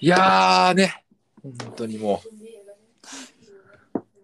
[0.00, 1.04] いやーね、
[1.42, 2.28] 本当にもう。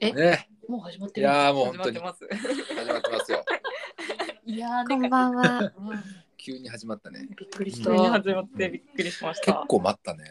[0.00, 0.12] え？
[0.12, 1.28] ね、もう始まっている。
[1.28, 2.44] やーもう本当に始まってます。
[2.74, 3.44] 始まってますよ。
[4.46, 5.58] いやーこんばんは。
[5.60, 5.64] う
[5.94, 6.02] ん
[6.42, 7.28] 急に始まったね。
[7.38, 8.12] びっくりし急にた。
[8.12, 9.66] 始まってびっくりしまし結た。
[9.68, 10.24] 構待ったね。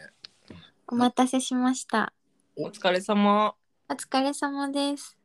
[0.88, 2.12] お待たせしました。
[2.56, 3.54] お疲れ様。
[3.88, 5.16] お疲れ様です。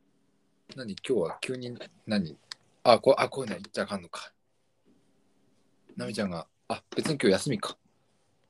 [0.76, 0.96] 何？
[1.08, 2.38] 今日は急に何？
[2.84, 4.32] あ、こあこういうの言っちゃあかんのか。
[5.96, 7.78] なみちゃんが、あ、別に今日休みか。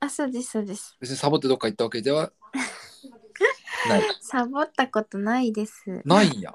[0.06, 0.96] あ、そうです、そうです。
[1.00, 2.32] 別にサボってどっか行ったわけでは
[3.88, 4.02] ない。
[4.22, 6.02] サボったことないです。
[6.04, 6.54] ないんや。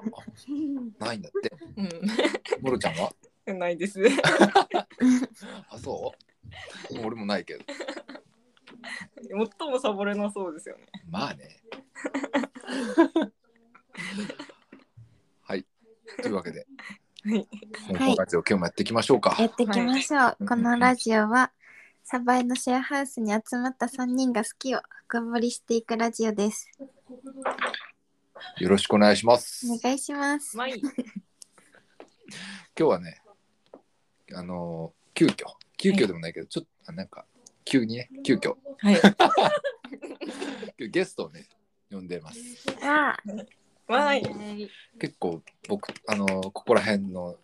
[1.04, 1.52] ないんだって。
[2.60, 3.12] うもろちゃんは？
[3.52, 3.58] ん。
[3.58, 4.00] ないです。
[5.68, 6.12] あ、そ
[6.90, 6.98] う？
[7.04, 7.64] 俺もないけど。
[9.58, 10.86] 最もサボれなそうですよね。
[11.08, 11.62] まあね。
[15.42, 15.66] はい。
[16.22, 16.66] というわけで、
[17.24, 17.48] はい。
[17.88, 19.36] 香港ラジオ今日もやっていきましょうか。
[19.38, 20.20] やっていきましょう。
[20.20, 21.52] はいこのラジオは、
[22.12, 26.70] サバエのシェアハウスに集まった3人が好きを深掘りしていくラジオです。
[28.58, 29.66] よろしくお願いします。
[29.66, 30.54] お願いします。
[30.54, 30.68] 今
[32.74, 33.22] 日はね、
[34.34, 35.46] あのー急遽
[35.78, 37.24] 急遽でもないけど、ちょっとあなんか
[37.64, 39.00] 急にね、急遽はい。
[39.00, 39.10] 今
[40.80, 41.48] 日ゲストをね
[41.90, 42.38] 呼んでます。
[42.84, 43.16] わあ、
[43.88, 44.68] まあいい。
[45.00, 47.36] 結構僕あのーここら辺のはい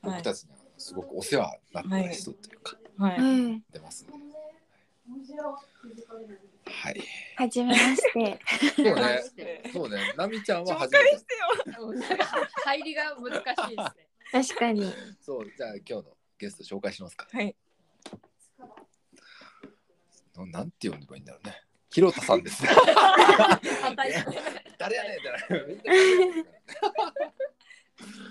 [0.00, 3.18] 僕たちにはすごくお世話になった人というか、はい。
[3.18, 3.62] うん。
[3.72, 4.13] 出ますね。
[6.66, 7.00] はい。
[7.36, 8.40] はじめまして。
[8.76, 9.22] そうね。
[9.72, 10.14] そうね。
[10.16, 11.06] なみちゃんは紹初めて。
[11.06, 11.94] 介してよ。
[12.64, 13.32] 入りが難
[13.68, 14.08] しいですね。
[14.32, 14.92] 確かに。
[15.20, 17.26] そうじゃあ今日のゲスト紹介しますか。
[17.30, 17.56] はい。
[20.36, 21.60] ななんて呼んでばいいんだろうね。
[21.90, 22.64] ひろたさんです。
[24.78, 25.40] 誰やねんじゃない。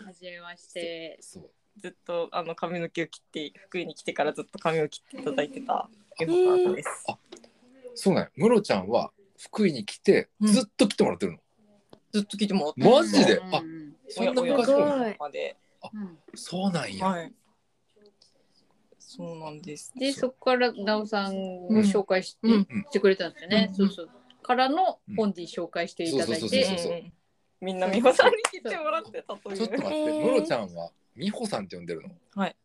[0.06, 1.18] はじめまして。
[1.22, 1.50] そう。
[1.78, 6.90] ずっとあの髪の毛を切って福井に来てからずっと髪を切っていただいてたエモカートです。
[7.96, 8.30] そうね。
[8.36, 11.38] ムロちゃんは福井に来てうんずっと来てもらってるの？
[12.12, 13.42] ずっと聞いてもらってマジで？
[13.52, 13.64] あ
[14.10, 14.72] そんな昔。
[15.20, 15.58] まで。
[15.94, 17.08] うんそうなんや。
[17.08, 17.34] はい。
[18.98, 19.92] そうなんです。
[19.96, 21.36] で、そこからなおさん
[21.66, 23.68] を紹介して,、うんしてくれたんですよね。
[23.70, 24.10] うんそうそう。
[24.42, 27.12] からのポンディ紹介していただいそうそうて
[27.62, 29.58] みんな美穂さんに切ってもらってたという。
[29.58, 29.96] ちょっと待って。
[29.96, 32.10] えームロちゃんは美穂さんって呼んでるの？
[32.36, 32.56] はい。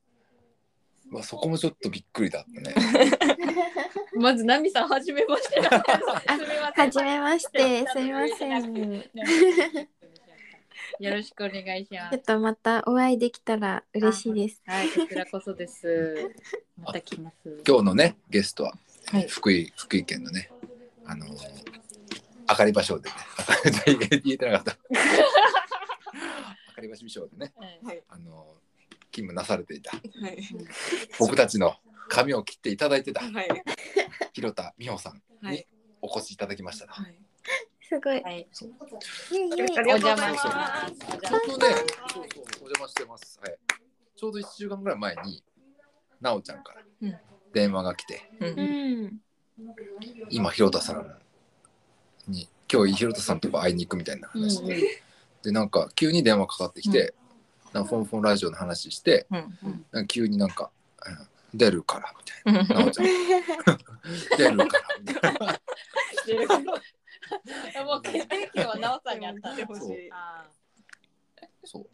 [1.10, 2.74] まあそこもちょっとびっくりだったね。
[4.14, 5.60] まず、ナミさん、はじめまして。
[5.62, 7.86] はじめまして。
[7.88, 8.92] すみません。
[10.98, 12.26] よろしくお願いしまちょっす。
[12.26, 14.62] とまたお会いできたら嬉しいです。
[14.66, 16.34] はい、こちらこそです。
[16.76, 17.62] また来ます。
[17.66, 18.74] 今日のねゲストは
[19.06, 19.26] はい。
[19.28, 20.50] 福井福井県のね
[21.04, 21.30] あのー、
[22.46, 23.14] あかり場所でね
[24.24, 24.72] 言えてなかった。
[26.70, 27.52] あかり場所賞でね
[27.82, 28.02] はい。
[28.08, 28.67] あのー
[29.18, 30.38] 勤務なされていたはい。
[31.18, 31.74] 僕たちの
[32.08, 33.48] 髪を切っていただいてたはい。
[34.32, 35.66] 広田美穂さんにはい。
[36.00, 36.86] お越しいただきました。
[36.86, 37.18] はい。
[37.88, 38.22] すごい。
[38.22, 38.46] はい、
[39.32, 42.24] イエイイエイありがとうございまお邪魔しますちょうどね、そうそう
[42.60, 43.40] お邪魔してます。
[43.42, 43.58] はい。
[44.14, 45.42] ちょうど1週間ぐらい前に、
[46.20, 47.16] なおちゃんからうん
[47.52, 48.46] 電話が来て、う。
[48.46, 49.20] うんん。
[50.30, 51.18] 今、広田さん
[52.28, 55.02] に、今日、広田さんとこ会いに行くみたいな話で、
[55.42, 57.14] で、なんか、急に電話かかってきて、
[57.72, 59.84] なんかフォンフォンラジオの話して、うん。
[59.92, 60.70] なんか急になんか、
[61.06, 62.12] うん出るから
[62.46, 63.06] みたいな、なおちゃん、
[64.36, 65.32] 出るからみたい
[66.46, 67.84] な。
[67.86, 70.12] もう決定権はなおさんにあったんでほしい。
[70.12, 70.46] あ
[71.64, 71.86] そう。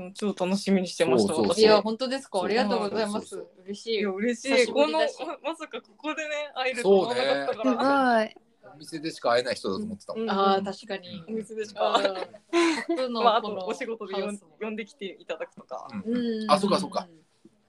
[0.00, 1.34] もう超楽しみにしてました。
[1.34, 2.42] そうそうーいや、本当ですか？
[2.42, 3.48] ありがとうございますそうそう。
[3.64, 4.10] 嬉しいいや。
[4.10, 4.66] 嬉し久い。
[4.66, 5.06] このま
[5.56, 8.16] さかここでね会えると思わなかったすから。
[8.16, 8.36] ごい。
[8.74, 10.22] お店でしか会えない人だと思ってたもん。
[10.22, 11.24] うんああ、確かに。
[11.28, 12.00] お店でしあか。
[12.00, 12.28] ー
[12.96, 14.14] 初のまああことのお仕事で
[14.60, 15.88] 呼んできていただくとか。
[16.04, 17.08] うんうんあそうかそうか。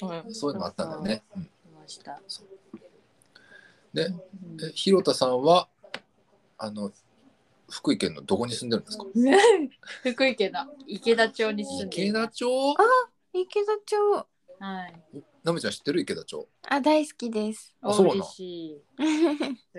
[0.02, 0.34] はい。
[0.34, 1.24] そういうのもあったんだよね。
[1.36, 1.46] うんい
[1.80, 2.22] ました。
[3.94, 4.16] で、うん
[4.64, 5.68] え広田さんは、
[6.58, 6.92] あの、
[7.70, 9.06] 福井県のどこに住んでるんですか？
[10.04, 12.14] 福井県の池田町に住んで池。
[12.14, 12.48] 田町？
[13.34, 14.28] 池田町。
[14.60, 15.24] はい。
[15.50, 16.48] なめちゃん知ってる池田町。
[16.68, 17.76] あ、大好きです。
[17.82, 18.84] あそうな嬉し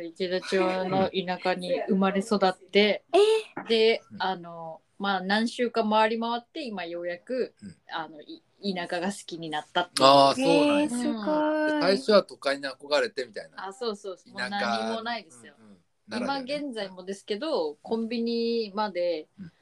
[0.00, 0.08] い。
[0.08, 3.05] 池田町の田舎に生まれ育って、
[3.69, 7.76] でうんあのまあ何週間回り回って今ようやく、うん。
[7.90, 8.43] あのい
[8.75, 10.08] 田舎が好きになったっていう。
[10.08, 10.88] ああ、そうえー、なんや。
[10.90, 11.81] すでごい。
[11.81, 13.69] 最初は都会に憧れてみたいな。
[13.69, 14.32] あそうそうそう。
[14.32, 16.22] もう田舎何もないですよ、うんうん。
[16.22, 19.52] 今現在もですけどコンビニまでうん。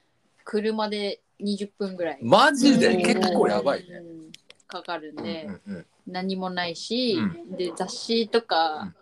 [0.45, 2.95] 車で20分ぐらい、マジで？
[2.95, 3.03] うん。
[3.03, 3.97] 結構やばいね。
[3.99, 4.33] うん。
[4.67, 7.19] かかるんうんで、うんうん何もないし、
[7.53, 8.95] うで雑誌とか、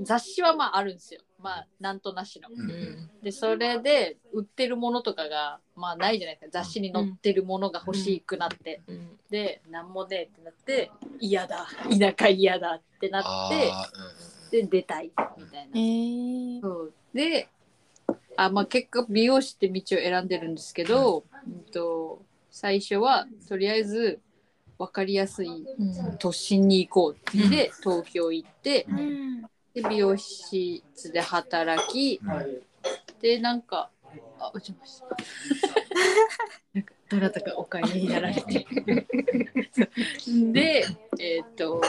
[0.00, 1.20] 雑誌はまああるんですよ。
[1.38, 2.48] まあなんとなしの。
[2.50, 2.70] うん。
[2.70, 3.10] うん。
[3.22, 6.62] でそれで売ってるものとかがまあないじゃないですか。
[6.64, 9.18] 雑誌に載ってるものが欲しくなって、うん。
[9.30, 10.90] でなんもねえってなって
[11.20, 11.66] 嫌だ。
[11.98, 16.60] 田舎嫌だってなってで出たいみたいえな。
[16.60, 16.92] ー、そう。
[17.14, 17.48] で
[18.36, 24.20] あ、まあ、結果美容師って道を選んでるんですけど、うんと最初はとりあえず
[24.78, 25.66] 分かりやすい
[26.18, 29.42] 都心に行こうって言って、東京行ってうん
[29.74, 30.82] で美容室
[31.12, 32.20] で働き
[33.20, 33.90] でなんか
[34.40, 35.06] あ落ちました。
[36.74, 38.66] なんかどなたかお帰りになられて。
[40.52, 40.84] で
[41.18, 41.80] えっ、と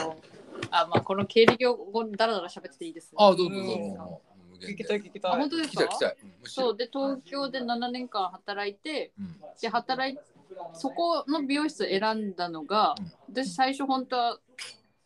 [0.70, 1.78] あまあこの経歴を
[2.16, 3.12] だらだら喋ってていいです。
[3.16, 4.20] あどうぞどうぞ。
[4.60, 5.88] 聞きたい聞きたあい本当ですか？
[6.44, 6.76] そう。
[6.76, 9.36] で東京で7年間働いてうん。
[9.60, 10.18] で働い
[10.74, 12.94] そこの美容室を選んだのが
[13.30, 14.38] 私最初本当は、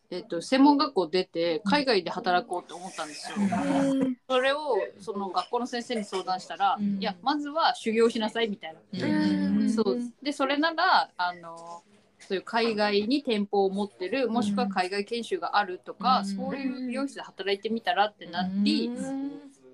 [0.09, 3.37] えっと専門学校出て海外で働こうと思ったんですよ。
[3.39, 6.97] えーそれをその学校の先生に相談したら、うん。
[6.99, 8.79] いやまずは修行しなさいみたいな。
[9.07, 9.69] うん。
[9.69, 9.99] そう。
[10.23, 11.83] でそれならあの
[12.19, 16.25] そういう海外に店舗を持ってるもしくは海外研修があるとか、うん。
[16.25, 18.89] そういう美容室で働いてみたらってなり、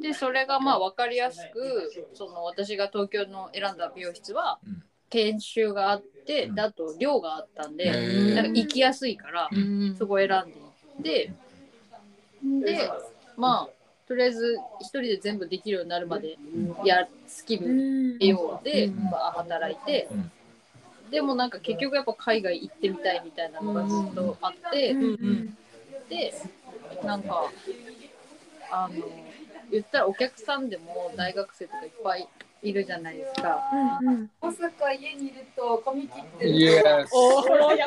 [0.02, 6.56] でそれがまあ分かりやすくその私が東京の選んだ美容室はうん研修があって、うん。
[6.56, 7.92] であと寮があったんで、
[8.34, 9.50] なんか行きやすいから、
[10.00, 12.92] そこを選んでいってで
[13.38, 13.70] まあ
[14.08, 16.38] とりあえず一人で全部できるようになるまで
[16.84, 19.10] やスキうルん得ようで、うん。
[19.10, 20.32] まあ、働いて、うん。
[21.12, 25.58] でもなんか結局やっぱ海外行ってみたいみたいなのがずっとあって、うんうん。
[26.10, 26.34] で
[27.06, 27.52] なんか
[28.70, 28.96] あの
[29.72, 32.28] 言ったらお客さんでも大学生とかいっぱい
[32.62, 33.60] いるじゃないですか。
[34.02, 34.32] うんうん。
[34.42, 37.82] まさか家にいると髪切ってイエスおおやばいい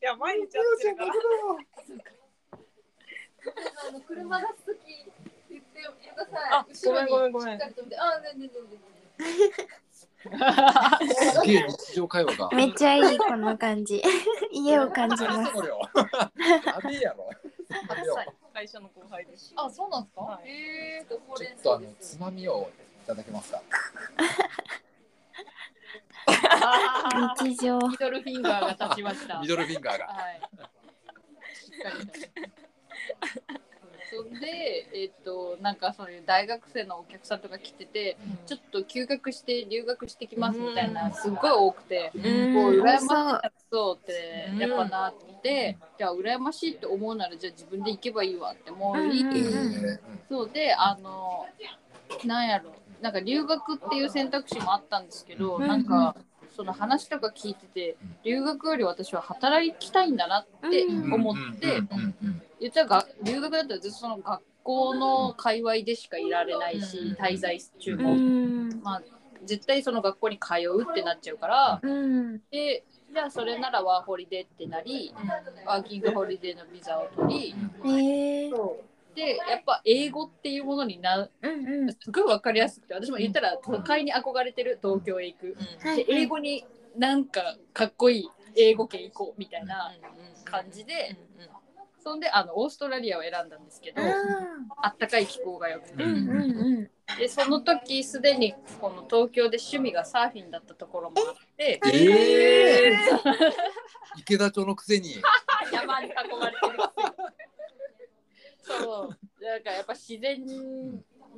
[0.00, 1.12] や毎日やってるから
[3.88, 4.78] あの車出すとき
[5.50, 6.52] 言ってください。
[6.52, 7.58] あごめんごめんごめん。
[7.58, 8.50] しっかり止めてあ、ねねね
[11.12, 14.00] すげえ日常会話がめっちゃいいこの感じ。
[14.52, 15.52] 家を感じます。
[15.52, 15.80] これよ。
[15.94, 17.28] ダメやろ
[18.54, 19.52] 会社の後輩です。
[19.56, 20.20] あ、そうなんですか？
[20.22, 20.48] はい。
[20.48, 21.20] ええちょっ
[21.62, 22.16] とあの草です。
[22.16, 22.70] つまみを。
[22.91, 23.62] いただけますか？
[27.44, 27.78] 日常。
[27.78, 29.40] ミドルフィンガーが立ちました。
[29.40, 30.06] ミドルフィンガーが。
[30.06, 30.40] はい。
[31.54, 32.12] しっかりと。
[34.14, 42.22] そんで、えっ、と、なんかそういう大学生のお客さんとか来てて、ちょっと休学して留学してきますみたいな、すっごい多くて、うん。
[42.54, 50.00] こう羨ましそうってやっぱなって、じゃあ羨ましいって思うならじゃあ自分で行けばいいわって思い、う。
[50.28, 51.46] そうであの
[52.26, 52.70] なんやろ
[53.02, 55.66] なんか留学っていう選択肢もあったんですけど、うん。
[55.66, 56.14] なんか
[56.56, 61.12] その話とか聞いてて留学より私は働きたいんだなってうん。
[61.12, 61.82] 思って、
[62.60, 67.14] 言ったらが留学だったらずっとその学校の界隈でしかいられないし、うん。
[67.14, 68.80] 滞在中うも、ん。
[68.82, 69.02] まあ
[69.44, 72.40] 絶対その学校に通うってなっちゃうから、うん。
[72.52, 75.12] でじゃあそれならワーホリでってなり、
[75.66, 81.92] ワーキングホリデーのビザを取り、えーでやっぱ英語っていうものになうんうん。
[81.92, 86.64] すごい分かりやすくて私も言ったら都会に憧れてる東京へ行く、ではい英語に
[86.96, 89.92] なんかかっこいい英語圏行こうみたいな
[90.44, 91.16] 感じで、
[92.02, 94.06] そんであのオーストラリアを選んだんですけど、あ
[94.82, 96.90] あったかい気候が良くて、ーうんうんうん。
[97.18, 101.80] でその時すでにこの東京で趣味がサーフィンだったところもあって。
[101.84, 103.52] えー。
[104.18, 105.16] 池田町のくせに。
[105.72, 106.78] 山に囲まれてる
[108.62, 109.44] そう。
[109.44, 110.44] なんかやっぱ自然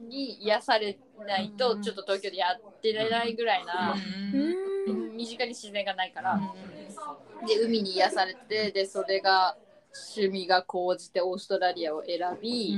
[0.08, 3.94] に癒されないとちょっと東京でやってられないぐらいな、
[4.32, 5.16] うん。
[5.16, 6.40] 身近に自然がないから、
[7.46, 9.56] で海に癒されてでそれが
[10.16, 12.76] 趣味が高じてオーストラリアを選び、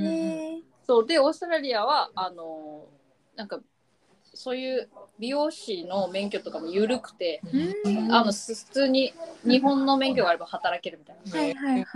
[0.87, 1.07] そう。
[1.07, 2.87] でオーストラリアはあの
[3.35, 3.61] なんか
[4.35, 8.13] そういう美容師の免許とかも緩くて、ーうん。
[8.13, 9.13] あの普通に
[9.45, 11.87] 日本の免許があれば働けるみたいな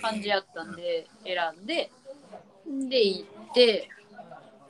[0.00, 1.90] 感じやったんで選んで
[2.88, 3.88] で行って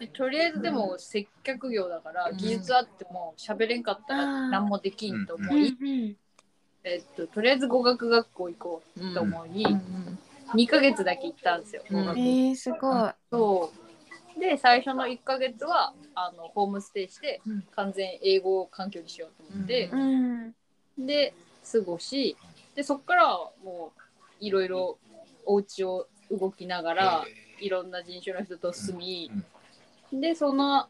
[0.00, 2.36] でとりあえずでも接客業だからうん。
[2.36, 5.72] 技術あっても喋れんかったら何もできんとうん思い、う
[6.10, 6.16] ん
[6.84, 9.64] えっと、とりあえず語学学校行こうと思い、
[10.54, 11.82] 2ヶ月だけ行ったんですよ。
[11.88, 13.10] えーすごい。
[13.30, 13.81] そう
[14.42, 17.62] で最初の1ヶ月はあのホームステイしてうん。
[17.76, 20.54] 完全英語環境にしようと思ってう、うん。
[20.98, 21.32] で
[21.70, 22.36] 過ごし
[22.74, 24.98] でそこからはもういろいろ
[25.46, 27.24] お家を動きながら
[27.60, 29.30] いろんな人種の人と住み、
[30.12, 30.88] でその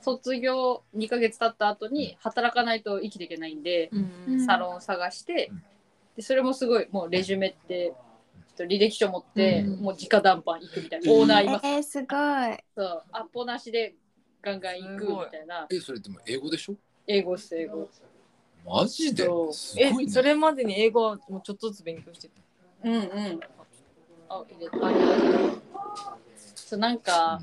[0.00, 3.90] 卒業2ヶ月経った後に働かないと生きていけないんで、
[4.26, 4.44] うん。
[4.44, 5.62] サロンを探してうん。
[6.16, 7.92] でそれもすごいもうレジュメって
[8.58, 9.84] と履歴書持って、うん。
[9.84, 12.04] もう直談判行くみたいな、オーナーいますえーすご
[12.54, 12.58] い。
[12.76, 13.04] そう。
[13.12, 13.94] アポなしで
[14.42, 15.66] ガンガン行くみたいな。
[15.70, 16.74] えそれでも英語でしょ？
[17.06, 17.88] 英語っす英語。
[18.66, 19.24] マジで？
[19.24, 19.52] そう。
[19.52, 20.04] すごいね。
[20.06, 22.28] えそれまでに英語はもうちょっとずつ勉強して？
[22.28, 23.40] たうんうん。
[24.28, 25.06] あ入れあ入れ
[26.54, 27.40] そうなんか、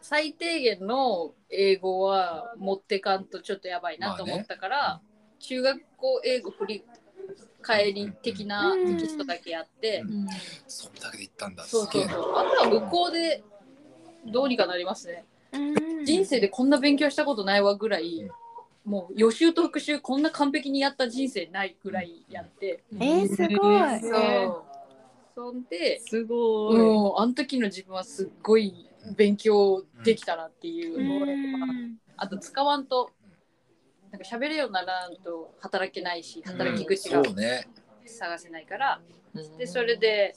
[0.00, 5.00] 最低限の英語は持ってかんとちょっとやばいなと思ったから、
[5.40, 6.84] 中学校英語振り
[7.68, 10.26] 返り的なテキストだけやって、うん。
[10.66, 11.64] それだけで行ったんだ。
[11.64, 12.10] そうそうそう。
[12.10, 13.44] あとは向こうで
[14.26, 15.26] どうにかなりますね。
[15.52, 15.58] う
[16.00, 16.04] ん。
[16.06, 18.26] 人生でこんな勉強したことないわぐらい
[18.86, 24.00] もう予習と復習こんな完璧にやった人生ないぐらいやって、えー、すごい。
[24.00, 24.64] そう。
[25.34, 26.76] そんで、すごい。
[26.76, 31.04] うん、あの時の自分はすっごい勉強できたなっていう。
[31.04, 31.98] のを、うん。
[32.16, 33.10] あと使わんと
[34.10, 37.68] なんか喋れるようにならんと働けないし働き口がそうね。
[38.06, 39.00] 探せないから、
[39.34, 39.58] うん。
[39.58, 40.34] でそれで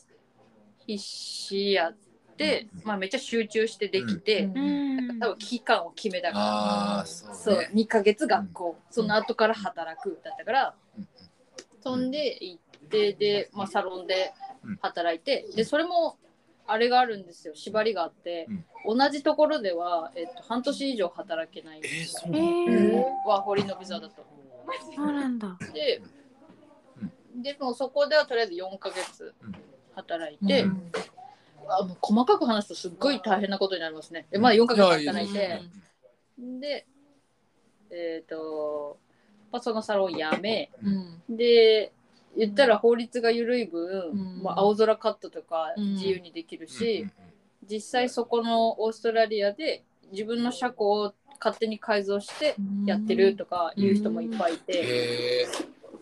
[0.85, 1.97] 必死やっ
[2.37, 4.57] て、まあ、めっちゃ集中してできて、うん。
[4.57, 5.19] うん。
[5.19, 7.05] 多分期間を決めたから。
[7.05, 7.69] そうそうね。
[7.73, 11.07] 2ヶ月学校、その後から働くだったから、うん。
[11.81, 14.33] そんで行ってで、まあ、サロンで
[14.81, 16.17] 働いてでそれも
[16.71, 17.55] あれがあるんですよ。
[17.55, 18.47] 縛りがあって、
[18.85, 21.79] 同じところでは、えっと、半年以上働けない。
[21.79, 24.25] んえー、ですよ、ワーホリのビザだと。
[24.95, 25.57] そうなんだ。
[25.73, 26.01] で
[27.35, 29.33] でもそこではとりあえず4ヶ月
[29.95, 30.91] 働いて、うん。
[31.67, 34.27] あもう細かく話すとすっごい大変なことになりますね。
[34.31, 35.59] でまあ4ヶ月働いいや。
[35.59, 35.61] て、
[36.37, 36.85] で、
[37.89, 38.97] えっ、と、
[39.51, 40.89] まあ、そのサロン辞め、う
[41.33, 41.37] ん。
[41.37, 41.91] で、
[42.37, 44.43] 言ったら法律が緩い分、うん。
[44.43, 45.93] まあ、青空カットとかうん。
[45.95, 47.11] 自由にできるし、うん
[47.69, 52.55] 実際そこのオーストラリアで自分の車庫を勝手に改造して
[52.87, 55.47] やってるとかいう人もいっぱいいて、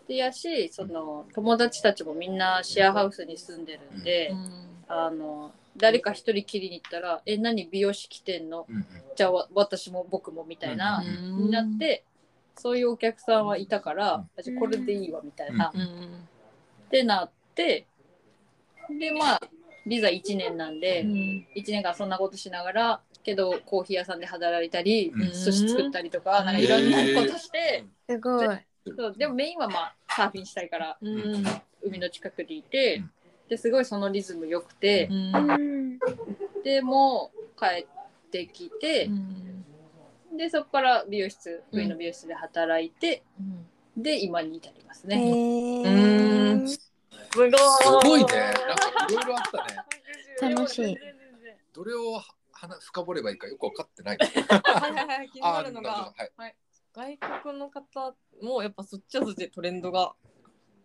[0.07, 4.33] でやしその友達たちもみんなシェアハウスに住んでるんで、
[4.87, 8.65] あの誰か一人きりに行ったら「え何美容師来てんの？
[9.17, 11.43] じゃあわ私も僕も」みたいな、うん。
[11.47, 12.05] になって
[12.59, 14.21] そういうお客さんはいたから、うん。
[14.37, 15.81] あじゃあこれでいいわみたいな、うん。
[15.81, 15.85] っ
[16.89, 17.87] てなって
[18.99, 19.41] でまあ
[19.87, 21.47] ビザ1年なんで、うん。
[21.55, 25.31] 1年間そんなことしながらけどコーヒー屋さんで働いたり、うん。
[25.31, 28.47] 寿司作ったりとかなんかいろんなことして、すごい。
[28.97, 31.43] そうでもメインはまあサーフィンしたいからうん。
[31.81, 33.11] 海の近くにいて、うん。
[33.49, 35.99] ですごいそのリズム良くて、うん。
[36.63, 39.09] でもう帰ってきて、
[40.37, 43.23] でそこから美容室うん海の美容室で働いて、
[43.97, 45.31] で今に至りますえね。
[45.83, 46.91] ー、す
[47.35, 47.51] ごい。
[47.51, 47.57] す
[48.07, 48.25] ごいね。
[48.25, 49.43] なんかいろいろあっ
[50.39, 50.55] たね。
[50.55, 50.97] 楽しい。
[51.73, 52.13] どれを
[52.51, 54.17] はな深掘ればいいかよく分かってない。
[54.17, 56.55] はいはいはい気になあるのがはい。
[56.93, 60.13] 外国の方もやっぱそっちはそっちでトレンドが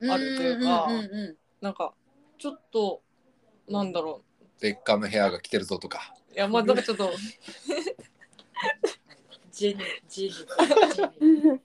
[0.02, 1.94] あるといううかんうんうんうんなんか
[2.38, 3.02] ちょっと
[3.68, 4.22] なんだろ
[4.60, 6.14] ベッカムヘアが来てるぞとか。
[6.30, 7.10] ういやまあなんかちょっと
[9.54, 11.60] ジェニジェニ。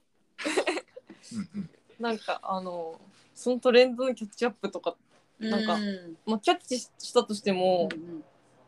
[1.98, 3.00] なんかあの
[3.34, 4.96] そのトレンドのキャッチアップとか、
[5.38, 6.16] なんかうん。
[6.24, 7.88] まあ、キャッチしたとしても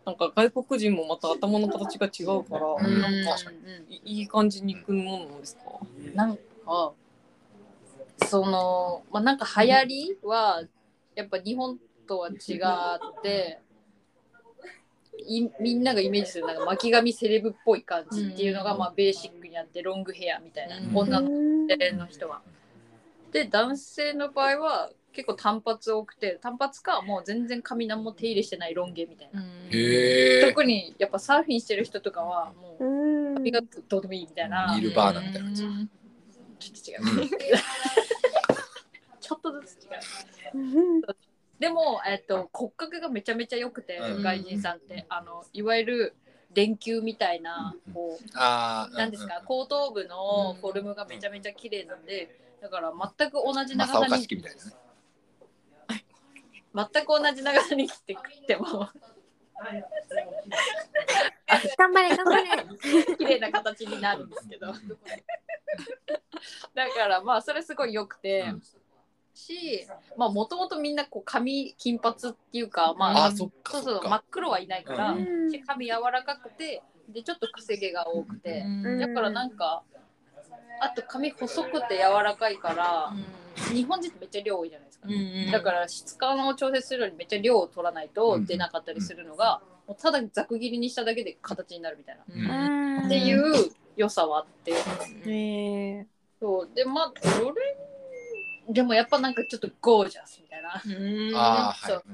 [0.05, 3.51] なんか外国人もまた頭の形が違うから、うんなんか確か
[3.89, 5.63] いいい感じにいくものなんですか、
[6.15, 6.93] なんか
[8.27, 10.63] そのまあなんか流行りは
[11.15, 12.37] やっぱ日本とは違っ
[13.23, 13.72] てい
[15.61, 22.41] みんながイメージするなんか巻き髪セレブっぽい感じっていうのがうんまあベーシックにあってロングヘアみたいな、うん女の人は。
[23.31, 29.43] で男性の場合は結構単発多くて単発かもう全然髪何も手入れしてないロン毛みたいな。
[30.49, 33.35] 特にやっぱサーフィンしてる人とかはもううん。
[33.35, 34.75] 髪がどうでもいいみたいな。
[34.75, 35.91] ニルバーナみたいな感じうん
[36.59, 37.29] ちょっと違う。
[39.21, 41.03] ちょっとずつ違う。
[41.63, 44.23] でも、えっと、骨格がめちゃめちゃ良くて、うん。
[44.23, 45.07] 外人さんって。
[45.09, 46.17] あのいわゆる
[46.53, 48.97] 電球みたいな、こうああ。
[48.97, 54.73] なんですか、後頭部のフォルムがめちゃめちゃ綺麗なんでだから全く同じ長正岡さに式みたいなね。
[56.93, 58.67] 全く同じ長さに切ってくっても。
[61.79, 63.17] 頑張れ頑張れ。
[63.19, 64.67] 綺麗な形になるんですけど。
[66.75, 68.63] だからまあそれすごい良くて、うん
[69.35, 69.87] し
[70.17, 74.09] まあもともとみんなこう髪金髪っていうかまああ、そっかそうそうそっか。
[74.09, 75.51] 真っ黒はいないから、うん。
[75.51, 78.99] し髪柔らかくてでちょっとくせ毛が多くて、うん。
[78.99, 79.83] だからなんか
[80.81, 83.13] あと髪細くて柔らかいから、
[83.73, 88.47] 日本人ってめっちゃ量多いじゃないですか、うんだから質感を調節するのにめっちゃ量を取らないとうん。
[88.47, 92.25] 出なかったりするのが、もうただざく切りにしただけで形になるみたいな、
[93.01, 93.07] うん。
[93.07, 94.73] っていう良さはあって。
[95.27, 96.07] え
[96.41, 96.69] そう。
[96.75, 97.77] でまあそれ
[98.69, 100.83] でもやっぱなんかちょっとゴージャスみたいな。
[100.85, 101.37] うん。
[101.37, 101.91] ああ、 はい。
[101.91, 102.05] そう。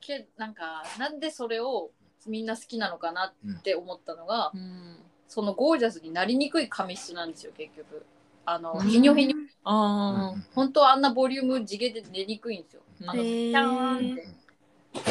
[0.00, 1.90] けなんかなんでそれを
[2.26, 4.98] みんな好きなのかなって思ったのが、うん。
[5.28, 8.06] そのゴージャスになりにくい髪質なんですよ結局。
[8.44, 8.88] あのうん。
[8.88, 9.36] ひにょひにょ。
[9.64, 12.82] あ本当はあんなボリューム地毛で出にくいんですよ。
[13.06, 14.26] あのへーピャーンって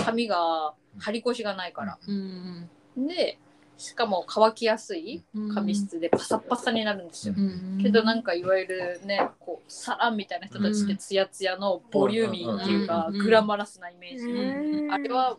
[0.05, 1.97] 髪が張り腰がないから。
[2.07, 2.69] うん。
[2.97, 3.37] で
[3.77, 7.35] しかも乾きやすい髪質でパサッパサになるんですよ。
[7.81, 15.37] けどなんかいわゆるねこうサランみたいな人たちってツヤツヤのボリューミーっていうかうんグラマラスなイメージ、うんあれは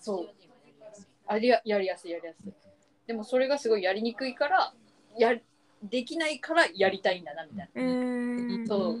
[0.00, 0.28] そう。
[1.26, 2.52] あれややりやすいやりやすい。
[3.06, 4.72] でもそれがすごいやりにくいから
[5.16, 5.34] や
[5.82, 7.82] できないからやりたいんだなみたいな。
[7.82, 7.84] う
[8.62, 8.98] んそう。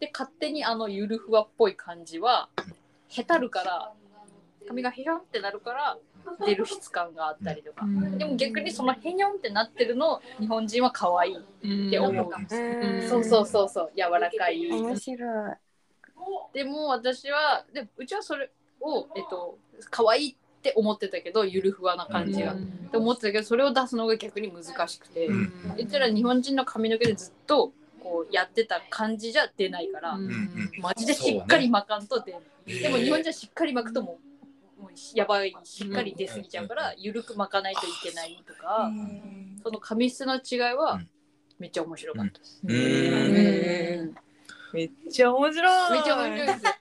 [0.00, 2.48] で勝手にあのゆるふわっぽい感じは
[3.08, 3.92] へたるから
[4.66, 5.98] 髪がへひょんってなるから
[6.44, 7.86] 出る質感があったりとか。
[8.18, 13.08] でも逆にそのへにょんってなってるの日本人は可愛いって思うかもしれない、うん。
[13.08, 14.66] そうそうそうそう柔らかい。
[14.70, 15.54] 面白い。
[16.52, 19.58] でも私はでもうちはそれをえっと
[19.90, 22.56] 可愛いって思ってたけどゆるふわな感じが、っ
[22.90, 25.52] て思ってたけどそれを出すのが逆に難しくて、うん。
[25.76, 30.26] 言ったら日本人の髪の毛でずっとこうやってた感じじゃ出ないから、うん。
[30.26, 30.72] うん。
[30.80, 32.42] マジでしっかり巻かんと出ない、
[32.82, 34.27] でも日本人はしっかり巻くともうもう
[35.14, 38.90] やばいしっかり出過ぎちゃうから、ゆるく巻かないといけないとか、
[39.62, 41.08] その髪質の違いはうん。
[41.58, 42.60] めっちゃ面白かったです。
[44.72, 45.92] めっちゃ面白い。
[45.92, 46.64] めっちゃ面白いです。
[46.64, 46.72] よ。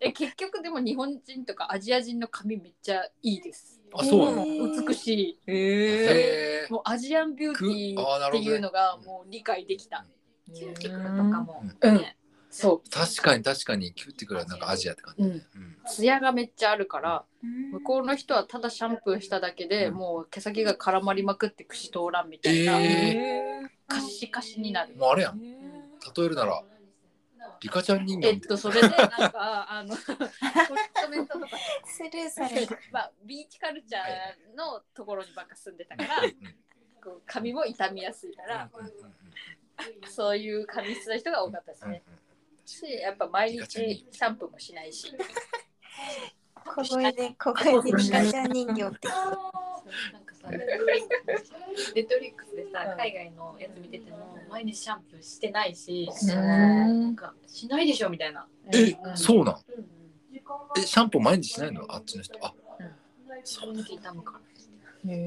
[0.00, 3.80] え結局でも日本人とかアジア人の髪めっちゃいいです。
[3.94, 4.44] あそうなの？
[4.86, 5.38] 美しい。
[5.46, 6.72] へえへー。
[6.72, 10.04] もうアジアンビューティーっていうのがもう理解できた。
[10.52, 12.04] キューティクルとかも、うん
[12.50, 15.22] ねそ確かに確かにキューティクルはなんかアジアって感う。
[15.22, 15.32] じ、うん。
[15.32, 15.76] うん。
[15.86, 17.24] ツヤがめっちゃあるから、
[17.72, 19.94] 向こうの人はただシャンプーしただけで、うん。
[19.94, 24.94] もう毛先が絡まりまくって櫛通らんみたいな、えカシカシになる。
[24.96, 25.40] もうあれやん。
[25.40, 26.62] 例えるなら
[27.60, 30.26] リカちゃん人形えっとそれでなんかあのトリー
[31.02, 31.58] トメントとか。
[31.84, 36.22] スルーされるまあビーチカルチャーのところにばっか住んでたから、
[37.04, 40.10] こう髪も傷みやすいから、な、うんうんうん。
[40.10, 42.02] そういう髪質の人が多かったですね。
[42.70, 45.12] しやっぱ毎日シャンプーもしないし。
[46.66, 49.08] 小声で小声でリカちゃん人形って。
[49.08, 50.60] なんかさ、ネッ
[52.06, 58.46] トフリックスでさ、海外のやつ見てても、毎日シャンプーしてないし、なんかしないでしょみたいな。
[58.72, 59.16] え、うん。
[59.16, 59.54] そうなん？
[59.54, 59.84] うん
[60.76, 61.84] えシャンプー毎日しないの？
[61.88, 62.38] あっちの人。
[62.44, 62.54] あ
[63.58, 64.40] 髪の毛傷むから。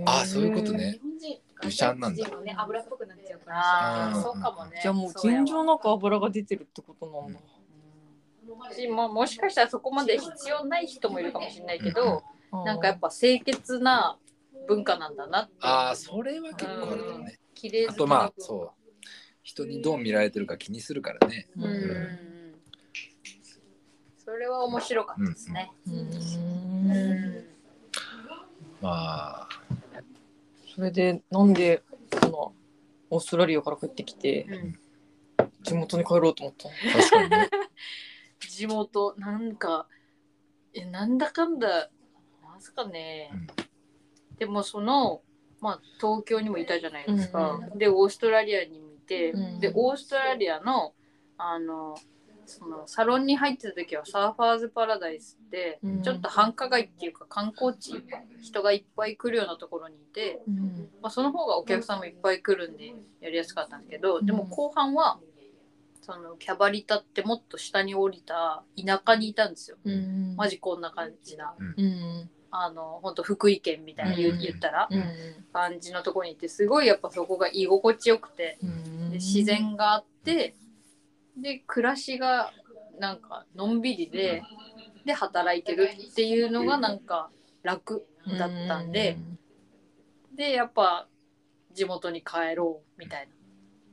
[0.06, 0.94] あそういうことね。
[0.94, 3.60] 日本人ブシャンなんだね、油っぽくなっちゃうから。
[3.60, 4.80] ああ、うんそうかもね。
[4.82, 7.40] じゃあもう尋常なく油が出てるってことなんだ。
[8.76, 12.80] しももしかしたらそこまで必要ない人もいるかもしれないけど、なん。
[12.80, 14.18] かやっぱぱ清潔な
[14.68, 15.16] 文化なん。
[15.16, 15.54] だなって。
[15.62, 18.72] ああそれは結構あるかもね綺麗好きあとまあそう
[19.44, 21.64] 人にどう見られてるか気にするからねうん。
[21.64, 21.72] うん。
[21.72, 22.60] うん。
[24.18, 25.72] それは面白かったですね。
[25.88, 26.10] うん。
[28.82, 28.90] ま
[29.43, 29.43] あ
[30.74, 31.84] それでなんで
[32.22, 32.54] その
[33.10, 34.80] オーストラリアから帰ってきてうん。
[35.64, 36.74] 地元に帰ろうと思ったの？
[36.94, 37.50] 確かにね。
[38.50, 39.88] 地元なんか
[40.74, 41.90] えなんだかんだ
[42.44, 43.48] なんすかね、うん。
[44.38, 45.22] でもその
[45.62, 49.60] まあ東京にもいたじゃないですか、うでオーストラリアにもいて、うん。
[49.60, 50.94] でオーストラリアの
[51.38, 51.96] あの
[52.46, 56.02] そのサロンに入ってた時はサーファーズパラダイスって、うん。
[56.02, 58.04] ちょっと繁華街っていうか観光地
[58.42, 60.42] 人がいっぱい来るようなところにいて、
[61.02, 64.26] まあ、その方がお客さんもいっぱい来るんでやりやすかったんですけど、うん。
[64.26, 65.20] でも後半は
[66.02, 69.78] そのキャバリタってもっと下に降りた田舎にいたんですよ。
[69.84, 70.36] うん。
[70.36, 72.30] マジこんな感じなうん。
[72.52, 74.40] あの本当福井県みたいな言,、うん。
[74.40, 75.04] 言ったらうん。
[75.54, 79.10] 感じのところにいてすごいやっぱそこが居心地よくてうん。
[79.12, 80.56] で自然があって
[81.38, 82.52] で暮らしが
[83.00, 84.44] なんかのんびりで
[85.06, 87.30] で働いてるっていうのがなんか
[87.64, 89.18] 楽だったんで、
[90.36, 91.08] でやっぱ
[91.74, 93.34] 地元に帰ろうみたいな。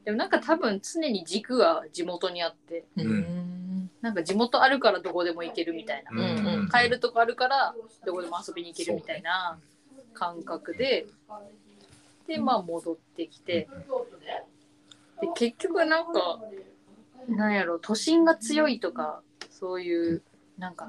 [0.04, 3.06] でもなんか多分常に軸が地元にあってうん。
[3.06, 3.50] うん
[4.00, 7.74] なんか地元あるからどこでも行けるみたいな、うんうん帰るとこあるから
[8.06, 9.58] どこでも遊びに行けるみたいな
[10.14, 11.06] 感覚で、
[12.26, 13.68] でまあ戻ってきて。
[15.20, 16.40] で結局なんか
[17.28, 20.22] なんやろ都心が強いとかそういう
[20.58, 20.88] なんか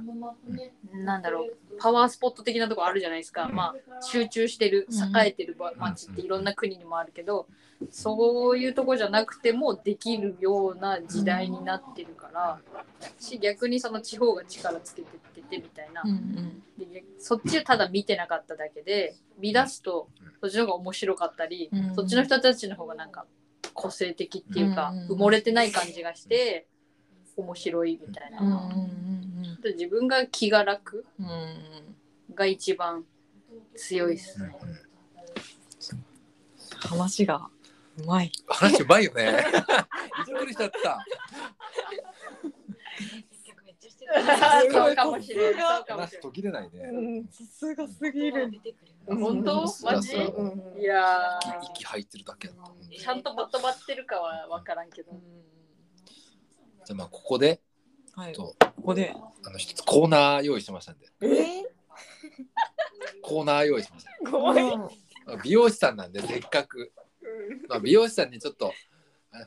[0.93, 7.47] なんだろうパワースポット的なとこあるじゃないですか、まあ集中してる栄えてるば街っていろんな国にもあるけど
[7.89, 12.59] そういうとこじゃなくてもできるような時代になってるから
[13.17, 20.09] し逆にその地方が力つけてっててみたいな、うんでそっちをただ見てなかっただけで見出すと
[20.41, 21.95] そっちの方が面白かったり、うん。
[21.95, 23.25] そっちの人たちの方がなんか
[23.73, 26.67] 個性的っていうか、うん埋もれてない感じがして
[27.35, 31.05] 面白いみたいな、うんうんで自分が気が楽
[32.33, 33.05] が一番
[33.75, 34.55] 強いですね。
[36.79, 37.49] 話が
[37.97, 38.31] うまい。
[38.47, 39.43] 話うまいよね。
[40.25, 41.05] びっくりしちゃった
[44.71, 45.21] そうかも。
[45.21, 45.83] しれない。
[45.87, 46.79] 話途切れないね。
[46.79, 48.51] うんさすがすぎる。
[49.07, 49.65] 本当？
[49.83, 50.15] マジ？
[50.15, 55.11] いや息息入ってるだけちゃんとまとまってるかは分からんけど。
[56.85, 57.61] じゃあまあここで
[58.13, 58.33] はい。
[58.33, 59.15] とここで。
[59.43, 61.63] あの一つコーナー用意しましたんで、え
[63.23, 64.31] コーナー用意しました。
[64.31, 64.63] 怖い
[65.43, 66.91] 美容師さんなんでせっかく、
[67.69, 68.73] まあ、美容師さんにちょっと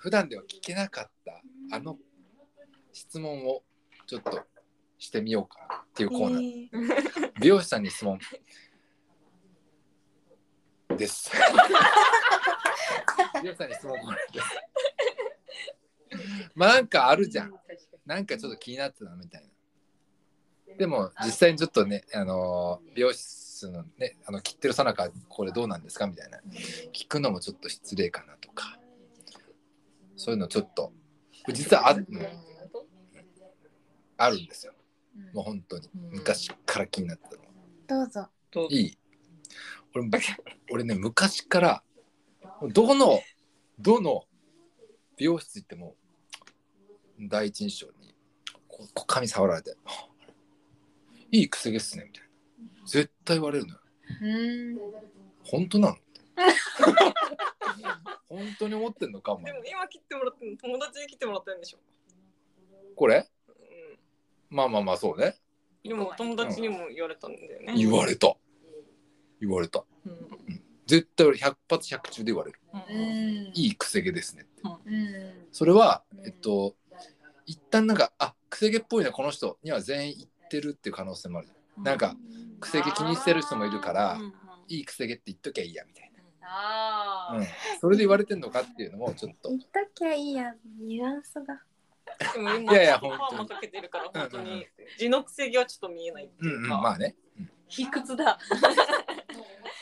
[0.00, 1.42] 普段では聞けなかった
[1.77, 1.98] あの
[2.92, 3.62] 質問を
[4.07, 4.40] ちょっと
[5.05, 8.19] してみようかなっていうコーナー、美容師さんに質問
[10.97, 11.31] です。
[13.43, 14.47] 美容師さんに質問コーナーです。
[16.57, 17.55] まあなんかあるじゃん。
[18.07, 20.77] なんかちょっと気になってたなみたいな。
[20.77, 26.40] でも実際にちょっとね、あのー美容室のね、あの切ってるさなかこれどうなんですかみたいな
[26.93, 28.79] 聞くのもちょっと失礼かなとか、
[30.17, 30.93] そういうのちょっと
[31.53, 32.07] 実はあ,、うん
[34.17, 34.73] あるんですよ。
[35.33, 35.88] もう本当に。
[36.11, 37.42] 昔から気になってたの。
[37.87, 38.29] どうぞ。
[38.50, 38.98] といい。
[39.94, 40.09] 俺
[40.72, 41.83] 俺ね昔から
[42.72, 43.20] どの
[43.79, 44.24] どの
[45.16, 45.96] 美容室行っても
[47.20, 48.14] 第一印象に
[48.66, 49.77] ここ髪触られて
[51.31, 52.31] 「いいくせ毛っすね」みたいな。
[52.87, 53.81] 絶対言われるのよ。
[54.20, 54.79] うん。
[55.44, 55.96] 本当なの？
[58.29, 59.53] 本当に思ってんのかお前。
[59.53, 61.79] でも今切ってもらってんの友達に切ってもらったんでしょ、
[62.96, 63.18] これ？
[63.18, 63.29] う
[64.55, 65.35] まあまあまあそうね。
[65.85, 68.35] ん、でも友達にも言われたんだよね、言われた。
[69.40, 69.85] 言われた。
[70.07, 70.62] うん。
[70.87, 72.61] 絶対俺100発100中で言われる。
[72.73, 72.81] うん。
[72.81, 73.53] うん。
[73.55, 74.62] いいくせ毛ですねって。
[74.62, 75.47] うん。
[75.51, 76.77] それはえっと
[77.47, 79.59] 一旦なんかあくせ毛っぽいなこの人。
[79.62, 81.49] には全員言ってるっていう可能性もある。
[81.83, 82.14] なんか
[82.61, 84.35] くせ毛気にしてる人もいるからうん
[84.69, 86.11] いいくせ毛って言っときゃいいやみたい
[86.45, 87.35] ああ。
[87.35, 87.47] な、うん、
[87.81, 89.49] それで言われてんのかっていうのもちょっと。
[89.49, 91.61] 言っときゃいいや、ニュアンスが。
[92.35, 93.38] でも今いやいやパ本当に。
[93.38, 94.53] ーマかけてるから本当うんうん。
[94.53, 94.66] うんに
[94.98, 97.16] 地のくせ毛はちょっと見えないってうんいうか、うんまあね。
[97.68, 98.38] 卑屈だ。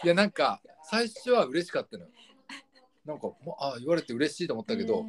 [0.04, 2.10] いやなんか最初は嬉しかったのよ。
[3.04, 5.04] なんかもうあ言われて嬉しいと思ったけど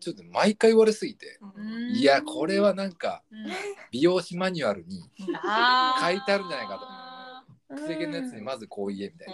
[0.00, 1.94] ちょっと毎回言われすぎてうん。
[1.96, 3.22] いやこれはなんか
[3.90, 5.02] 美容師マニュアルに
[5.42, 7.02] あ書いてあるんじゃないかと。
[7.74, 9.28] くせ毛のやつにまずこう言えみたい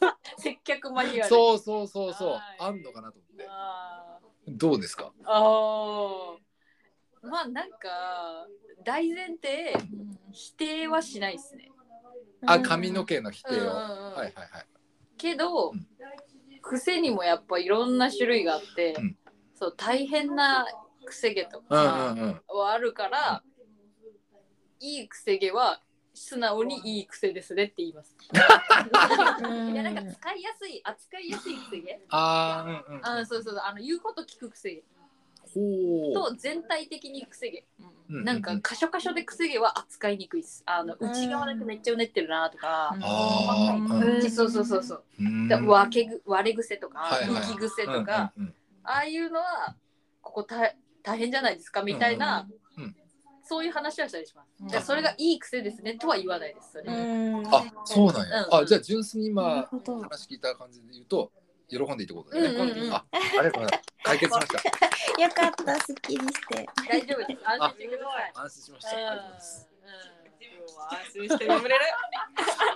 [0.00, 1.28] な、 接客マニュアル。
[1.28, 2.30] そうそうそうそう。
[2.30, 2.40] はい。
[2.58, 3.46] あんのかなと思って。
[3.48, 4.18] あ
[4.48, 5.12] どうですか？
[5.22, 7.28] ーあー。
[7.28, 8.46] まあなんか
[8.84, 9.74] 大前提
[10.32, 11.68] 否定はしないですね。
[12.46, 14.66] あ髪の毛の否定を、うんうんうんはいはいはい。
[15.16, 15.86] けど、うん。
[16.62, 19.16] 癖にもやっぱいろんな種類があって、うん。
[19.54, 20.66] そう大変な
[21.04, 22.40] 癖毛とうんかうんうん。
[22.48, 23.42] はあるから、
[24.78, 25.80] いい癖毛は
[26.16, 28.16] 素直にいい癖ですねって言います。
[28.32, 28.36] い
[29.74, 31.80] やなんか使いやすい扱いやすい癖。
[31.82, 33.06] 毛あーうんうん。
[33.06, 33.62] あそうそうそう。
[33.64, 34.70] あの言うこと聞く癖。
[34.76, 34.82] 毛
[35.54, 36.14] ほう。
[36.14, 37.64] と全体的に癖毛。
[38.08, 40.62] うなんか箇所箇所で癖毛は扱いにくいです。
[40.64, 44.14] あの内側だけめっちゃうねってるなとか、あーうん。
[44.14, 45.04] うんそうそうそうそう。
[45.20, 45.48] うん。
[45.48, 48.54] だ分けぐ割れ癖とか、浮き癖とか、うんうん
[48.88, 49.74] ああいうのは
[50.22, 52.65] ここ大大変じゃないですかみたいな、うんうん
[53.46, 54.48] そういう話はしたりします。
[54.60, 54.66] うん。
[54.66, 56.72] だからそれがいい癖ですねとは言わないです。
[56.72, 56.90] それう
[57.42, 57.46] ん。
[57.54, 58.54] あそうなんや、うん。
[58.54, 60.00] あじゃあ純粋にな今。
[60.02, 61.30] 話聞いた感じで言うと
[61.68, 62.92] 喜んでいいってことだよね、うんうんうん。
[62.92, 63.82] あありがとうございます。
[64.04, 64.58] 解決しました。
[65.22, 66.66] よかった、すっきりして。
[66.88, 67.42] 大丈夫です。
[67.48, 68.32] 安心してください。
[68.34, 68.90] 安心しました。
[68.90, 69.68] ありがとうございます。
[70.38, 71.84] 自分は安心して眠れる？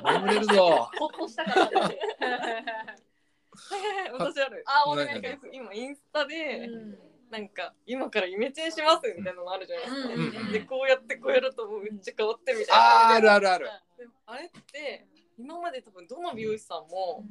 [0.04, 0.90] 眠れるぞ。
[0.98, 1.70] ほっとしたから。
[4.18, 4.64] 私ある。
[4.66, 5.48] あ、おお願い願いします。
[5.52, 6.98] 今インスタで、うん
[7.30, 10.52] なんか今からイメチェンしますみたいなのあるじゃないですか、うんうんうん。
[10.52, 13.10] でこうやってこうやるともうめっちゃ変わってみたいな。
[13.10, 13.66] あーあるあるある。
[13.98, 15.06] でもあれって
[15.38, 17.24] 今まで多分どの美容師さんも、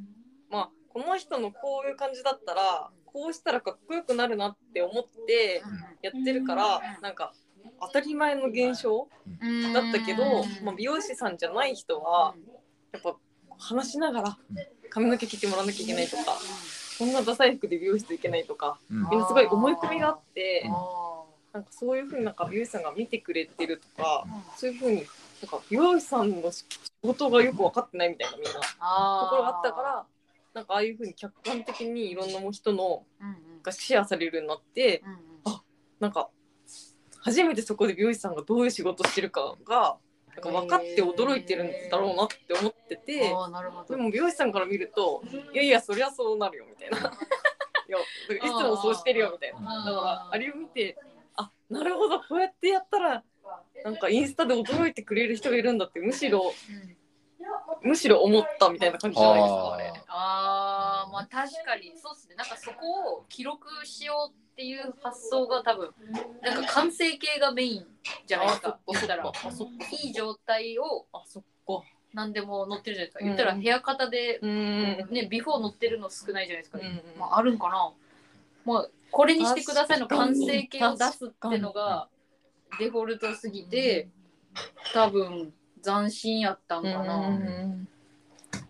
[0.50, 5.62] まあこの人のこういう感じだったらこうしたらかっこよくなるなって思って
[6.02, 7.34] やってるからなんか
[7.82, 9.08] 当たり前の現象
[9.42, 9.74] うん。
[9.74, 10.24] だったけど、
[10.64, 12.34] まあ、美容師さんじゃない人は
[12.92, 13.16] やっぱ
[13.60, 14.38] 話しながら
[14.90, 16.24] 髪の毛切ってもらわなきゃいけないとか
[17.00, 19.10] こんなダサい服で美容室行けないとかうん。
[19.10, 24.26] みんなすごい思い込みがあってあなんかそういうふうになんか美容師さんが見てくれてるとか
[24.58, 25.06] そういうふうになん
[25.50, 26.66] か美容師さんの仕
[27.02, 30.06] 事がよく分かってないみたいなみんなとあころがあったから
[30.54, 33.04] なんかああいうふうに客観的にいろんな人の
[33.64, 35.12] がシェアされるようになってうん
[35.54, 35.60] うん。
[36.00, 36.30] なんか
[37.22, 39.98] 初めてそこで美容師さんがどういう仕事してるかが
[40.40, 43.32] か分かって驚いてるんだろうなって思ってて。
[43.34, 45.24] あーでも美容師さんから見ると
[45.54, 46.98] いやいやそりゃそうなるよみたいな。
[47.88, 47.98] いや
[48.38, 49.86] いつもそうしてるよみたいな。
[49.86, 50.98] だからあれを見て
[51.36, 53.24] あなるほどこうやってやったら
[53.84, 56.54] なんかインスタで驚いてくれる人がいるんだってむしろ
[57.82, 59.94] むしろ思ったみたいな感じじゃないですかあれ。
[60.08, 62.36] あーままあ確かにそうですね。
[62.36, 65.90] なんかそこを記録しようっていう発想が多分
[66.42, 67.86] なんか完成形がメイン
[68.26, 68.70] じゃないですか。
[68.70, 69.32] あ言ったら。
[70.04, 71.84] いい状態をあそっか。
[72.14, 73.20] 何でも載ってるじゃないですか。
[73.22, 73.56] うん言ったら。
[73.56, 77.92] 部屋型でうんねビフォー載ってるの少ないじゃないですか、うんまあ、あるんかな。
[78.66, 82.10] まあこれにしてくださいの完成形を出すってのが
[82.80, 84.10] デフォルトすぎて
[84.94, 87.88] 多分斬新やったんかな、うん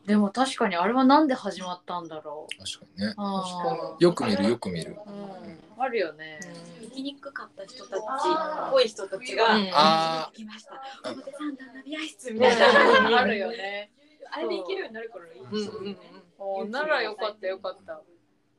[0.10, 2.58] でも確かにあれはなんで始まったんだろう。
[2.58, 3.14] 確かにね。
[3.16, 4.98] あよく見るよく見る。
[5.06, 6.40] ーうん、あるよね、
[6.82, 9.70] 生きにくかった人たちあーっぽい人たちが、うん。
[9.72, 10.82] あ来ました。
[11.12, 13.92] 表参道の美容室みたいなあるよね
[14.32, 15.42] あれで生きるようになるからいい。
[15.42, 15.98] うんうんうん。
[16.40, 18.02] おならよかったよかった。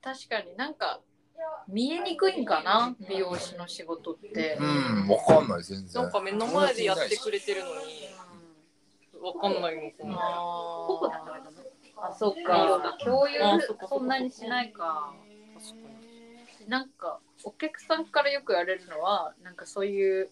[0.02, 1.00] 確かになんか
[1.66, 5.08] 見えにくいんかな美容師の仕事って、うん。
[5.08, 6.00] わかんない全然。
[6.00, 8.19] なんか目の前でやってくれてるのに
[9.20, 10.14] わかんないのかな。
[10.14, 11.30] あここだか。
[11.30, 11.56] らだね
[11.96, 12.96] あそっか。
[13.02, 15.12] 共有あそんなにしないか
[16.66, 20.30] なんかお客さんからよく言われるのはなんかそういう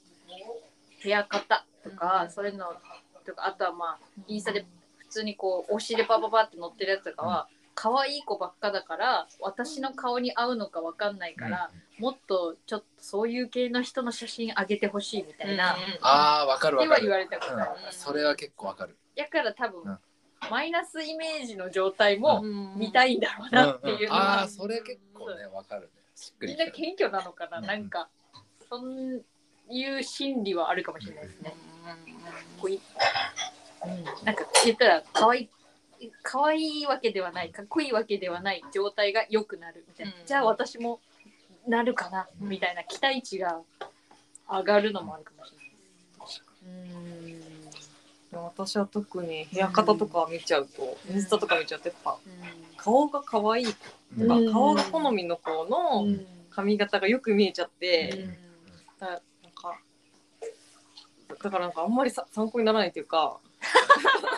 [1.02, 2.66] 部屋型とか、そういうの
[3.24, 4.64] とかあとはまあインスタで
[4.98, 7.48] 普通にこう推しでパパパって載ってるやつとかは、
[7.80, 18.96] 可愛い子ばっかだから私の顔に合うのかわかんないから、もっとちょっとそういう系の人の写真あげてほしいみたいな、あーわかるわか言われたことある、うんそれは結構わかる。
[19.14, 19.98] やから多分、うん。
[20.50, 25.88] マイナスイメージの状態も見たいいんだろうなっていうのあは、あそれ結構ねわかるね。
[26.16, 27.66] しっくりみんきたな謙虚なのかな、うん。
[27.66, 28.08] なんか
[28.68, 29.24] そう
[29.70, 31.54] いう心理はあるかもしれないですね。
[32.60, 32.80] こうい
[34.24, 35.48] なんか言ったら可愛い
[36.22, 40.26] 可愛いわけではないかっこいいわけではない状態が良くなるみたいな、うん。
[40.26, 41.00] じゃあ私も
[41.66, 43.60] なるかなみたいな期待値が
[44.48, 45.78] 上がるのもあるかもしれないです。
[48.32, 52.18] 私は特に部屋方とか見ちゃうと、インスタとか見ちゃうとやっぱう
[52.76, 54.52] 顔が可愛いとか、うん。
[54.52, 56.26] 顔が好みの子んのうん。
[56.50, 58.36] 髪型がよく見えちゃって、うん。
[58.98, 59.20] だなん
[59.54, 59.78] か
[61.42, 63.38] だからなんかあんまりさ参考にならないというか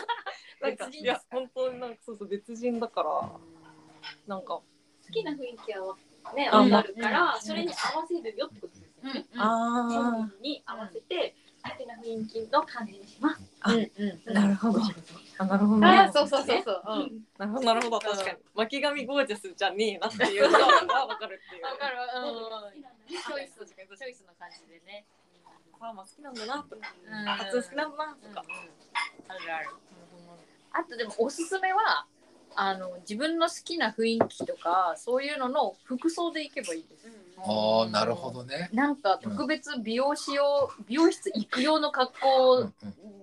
[0.61, 3.29] なんかいや本当になんかそうそう別人だから
[4.27, 4.63] なんか好
[5.11, 5.95] きな雰囲気は
[6.35, 13.41] ねああるから、うんそれに合わせるよってことですよね、あ本人に合わせて好きな雰囲気の感じにします。
[13.61, 14.33] あうんうん。
[14.33, 14.81] なるほど。
[15.37, 15.87] あなるほど。
[16.11, 16.83] そうそうそうそう。
[16.87, 17.21] うん。
[17.37, 17.65] なるほど。
[17.65, 18.37] なるほど確かに。
[18.55, 20.65] 巻き髪ゴージャスじゃねえなっていうのが
[21.05, 21.65] 分かるっていう。
[21.65, 21.97] わかる。
[22.25, 25.05] うんチョイス、チョイスの感じでね。
[25.79, 26.75] パーマ好きなんだなと。
[26.75, 27.25] かうん。
[27.37, 28.43] カツ好きなんだなとか、
[29.27, 29.69] あるある。
[30.73, 32.05] あとでもおすすめは
[32.55, 37.07] あの自分の好きな雰囲気とかそういうのの服装でいけばいいです。
[37.37, 38.69] ああなるほどね。
[38.73, 42.73] なんか特別美容師用美容室行く用の格好うん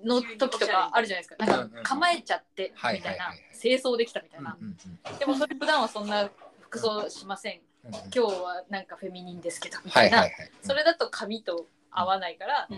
[0.03, 0.09] うん。
[0.09, 1.47] の時とかあるじゃないですか。
[1.47, 3.19] なんか構えちゃってみたいなはいはいはい。
[3.19, 4.57] はい清掃できたみたいな。
[4.61, 4.67] うん。
[4.67, 4.77] うん
[5.19, 6.31] でもそれ普段はそんな
[6.61, 7.61] 服装しません。
[7.85, 8.01] うんうん。
[8.05, 10.19] 今日はなんかフェミニンですけどみたいな。
[10.19, 10.51] はいはいはい。
[10.63, 12.69] それだと髪と合わないから、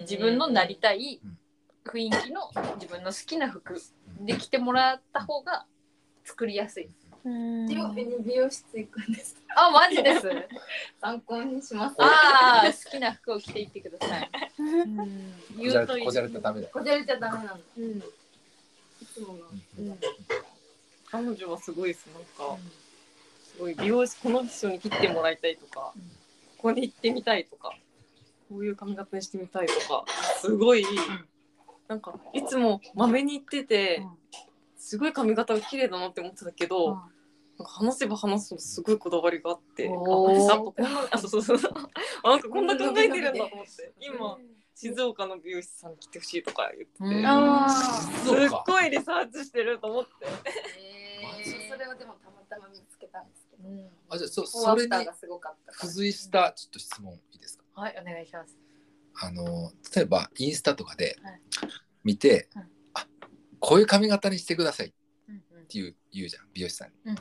[0.00, 1.38] 自分のなりたいうん。
[1.86, 3.80] 雰囲気の自分の好きな服
[4.20, 5.66] で着てもらった方が
[6.24, 6.88] 作りやすい。
[7.24, 10.28] うん土曜日に美容室行くんですあ、マジです。
[11.00, 14.30] 参考にしますああ、好きな服を着ていってください。
[14.30, 16.04] こじゃれ言うといい。
[16.04, 17.98] こじゃれたらダメだよこじゃれちゃダメなのうん。
[17.98, 18.02] い
[19.12, 19.40] つもの
[19.78, 19.98] うん。
[21.10, 22.58] 彼女はすごいですなんか
[23.44, 26.02] すごい美容師この人に切ってもらいたいとか、うん
[26.56, 27.76] ここに行ってみたいとか
[28.48, 30.04] こういう髪型にしてみたいとか
[30.40, 30.84] すごい、
[31.88, 34.18] なんかいつもまめに行ってて、うん。
[34.76, 36.98] すごい髪型が綺麗だなって思ってたけど、
[37.58, 40.32] 話せば話すとすごいこだわりがあってあおー。
[40.32, 41.72] やっぱこんなあそうそうそう。
[42.22, 43.92] あなんかこんな考えてるんだと思って。
[44.00, 44.38] 今
[44.74, 50.10] 静岡の美容師さんに来てほしいとか言ってて、うんあすっごいリサーチしてると思って。
[50.78, 53.68] えそれはでもたまたま見つけたんですけど。
[53.68, 53.90] ーうん。
[54.10, 54.90] あじゃあそそれに
[55.72, 57.64] 付随したちょっと質問いいですか？
[57.74, 58.54] はい、お願いします。
[59.20, 61.40] あの例えばインスタとかではい。
[62.04, 63.06] 見て、はいあ
[63.58, 64.96] こういう髪型にしてくださいって
[65.28, 66.94] うん言う言うじゃん美容師さんに。
[67.04, 67.18] うんうん。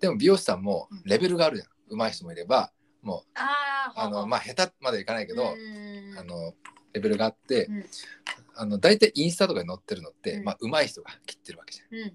[0.00, 1.02] でも美容師さんもうん。
[1.04, 1.68] レベルがあるじゃん。
[1.98, 6.54] 上手い人もいればもうあのまあ下手までいかないけど、うんあの
[6.94, 7.84] レベルがあって、うん。
[8.56, 10.44] あの大体インスタとかに載ってるのって、うん。
[10.44, 11.94] まあ上手い人が切ってるわけじゃん。
[11.94, 12.12] うんうん。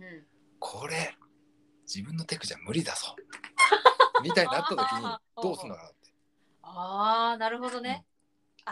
[0.58, 1.16] これ
[1.86, 3.16] 自分のテクじゃ無理だぞ。
[4.24, 5.02] みたいになった時に
[5.42, 6.14] どうするのかなって。
[6.64, 8.06] ああ、なるほどね。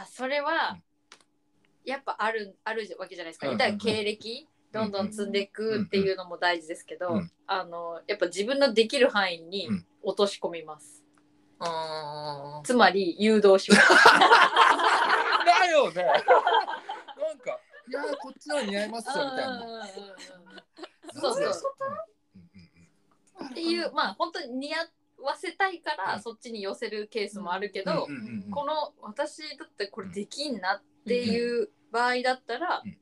[0.02, 0.78] あ、それは、
[1.84, 3.50] やっぱある、あるわけじゃないですか。
[3.50, 9.86] うんだから経歴、どんどん積んでいくっていうのも大事ですけど、うんあの、やっぱ自分のできる範囲にうん。
[10.04, 11.04] 落とし込みます。
[11.60, 13.94] あつまり、誘導します。
[15.46, 16.04] だよね。
[16.04, 16.14] な
[17.34, 19.88] んかいやこっちの方が似合いますよみたいな。
[21.14, 21.74] そうそう。
[22.36, 22.40] う。
[22.40, 22.60] んうん
[23.42, 24.84] うんっていうまあ本当に似合
[25.20, 26.22] わせたいから、うん。
[26.22, 28.08] そっちに寄せるケースもあるけど、
[28.52, 32.98] この私だってこれできんなっていう場合だったら、うん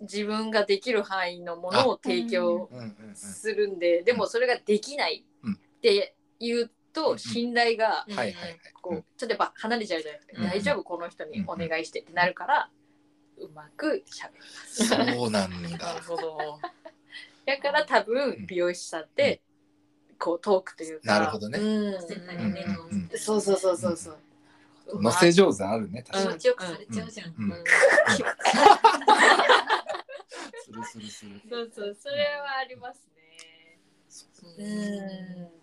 [0.00, 2.68] 自分ができる範囲のものを提供
[3.14, 8.06] するんで、でもそれができないって言うと信頼が。
[8.82, 12.70] こうちょっとやっぱ離れちゃうじゃないですか、うん大丈夫この人にお願いしてってなるから、
[13.38, 14.86] うまくしゃべります。
[14.86, 16.02] そうなん なだる。
[16.02, 16.60] ほど。
[17.46, 19.40] だから多分美容師さんって
[20.18, 21.62] こうトークというかなるほどねう
[22.04, 24.16] ん絶対うんにねうんうんそうそうそうそうそう。
[25.02, 26.34] 乗せ上手あるね、確気かに。
[26.34, 27.34] 持ちよくされちゃうじゃん。
[27.36, 27.64] うんうん
[30.64, 31.40] するするする。
[31.50, 33.08] そうそうそれはあります
[34.58, 34.58] ね。
[34.58, 34.62] う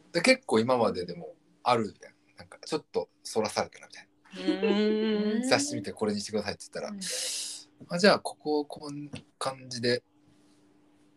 [0.10, 0.12] ん。
[0.12, 2.13] で結構今まででもあるやん。
[2.38, 4.08] なんかちょっとそらされたなみたい
[5.36, 5.48] うんな。
[5.48, 6.98] 雑誌見てこれにしてくださいって言ったら、
[7.89, 10.04] あじゃあこここんな感じで、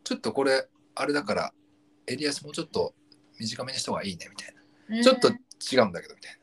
[0.05, 1.53] ちょっとこれあれだから
[2.07, 2.95] 襟足もうちょっと
[3.39, 4.55] 短めにした方がいいねみたい
[4.89, 5.03] な。
[5.03, 6.39] ちょっと違うんだけどみたいな。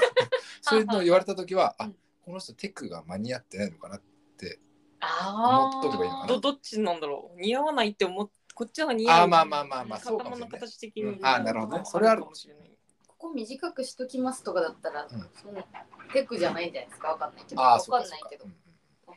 [0.62, 1.96] そういうのを言われた時は、あうん。
[2.22, 4.02] この人テクが間に合ってないのかなっ
[4.36, 4.60] て
[5.00, 6.26] あ思っとけばいいのかな。
[6.28, 7.40] どどっちなんだろう？
[7.40, 9.20] 似合わないって思っこっちの方が似合う。
[9.22, 10.60] あーまあまあまあまあそうかもしれない。
[10.60, 11.84] 形的に、あーなるほどね。
[11.84, 12.22] それある。
[12.22, 12.70] かもしれない。
[13.08, 15.30] ここ短くしときますとかだったら、うん。
[15.34, 15.66] その
[16.12, 17.08] テクじゃないんじゃないですか？
[17.08, 17.62] わかんないけど。
[17.62, 18.44] ああ、わそうかんないけど。
[18.44, 18.48] う。
[18.48, 18.50] ん。
[18.50, 18.56] わ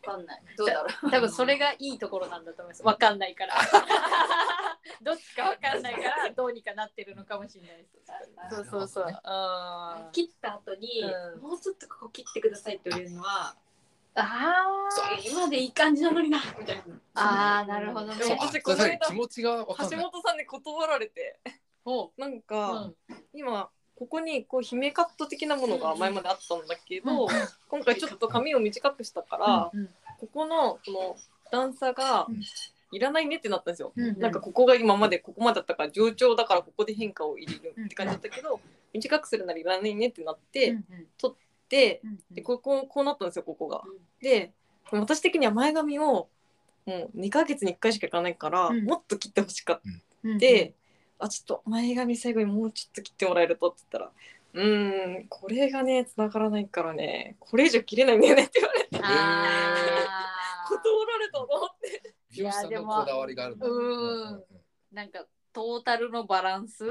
[0.03, 0.41] かんない。
[0.57, 1.11] どうだろう。
[1.11, 2.83] 多分それがいいところなんだと思います。
[2.85, 3.55] わかんないから。
[5.01, 8.55] どっちかわかんないからどうにかなってるのかもしれないです。
[8.55, 9.05] そうそうそう。
[9.05, 13.55] なるあー切った後に、うんもうちょっとここ切ってくださいって言われるのは、
[14.15, 14.89] あ
[15.25, 16.83] 今でいい感じなのになみたいな。
[17.15, 19.97] あーなるほどねでもあ私この間気持ちがわかん橋。
[19.97, 21.39] 本さんに断られて
[21.83, 22.41] ほなんう。
[22.43, 22.91] か、
[23.33, 23.69] 今
[24.03, 27.27] ここにこう姫カット的なものが前まであったんだけど、
[27.69, 29.87] 今回ちょっと髪を短くしたから、うん
[30.19, 31.15] ここのこの
[31.51, 32.41] 段差がうん。
[32.95, 33.91] いらないねってなったんですよ。
[33.95, 38.59] うんなんかここが今までここまでだったから上調だからここで変化を入れるって感じだったけど、
[38.93, 40.85] 短くするならいらないねってなって、うん
[41.69, 43.81] でうんでこここうなったんですよここが。
[43.83, 43.97] うん。
[44.21, 44.51] で
[44.91, 46.27] 私的には前髪を
[46.85, 48.85] もう2ヶ月に1回しかいかないから、うん。
[48.85, 49.81] もっと切ってほしかっ
[50.23, 50.37] うん。
[50.37, 50.75] て、
[51.23, 54.11] あちょっと前髪最後にもうちょっと切ってもらえるとって言ったら
[54.53, 57.35] うーんこれがね繋がらないからね。
[57.39, 58.99] これ以上切れないんだよねって言われて。
[59.01, 61.47] あ断られたのっ
[61.81, 62.13] て。
[62.31, 63.67] 美容師さんのこだわりがあるんだ。
[63.67, 64.43] ううん
[64.91, 66.87] なんかトータルのバランス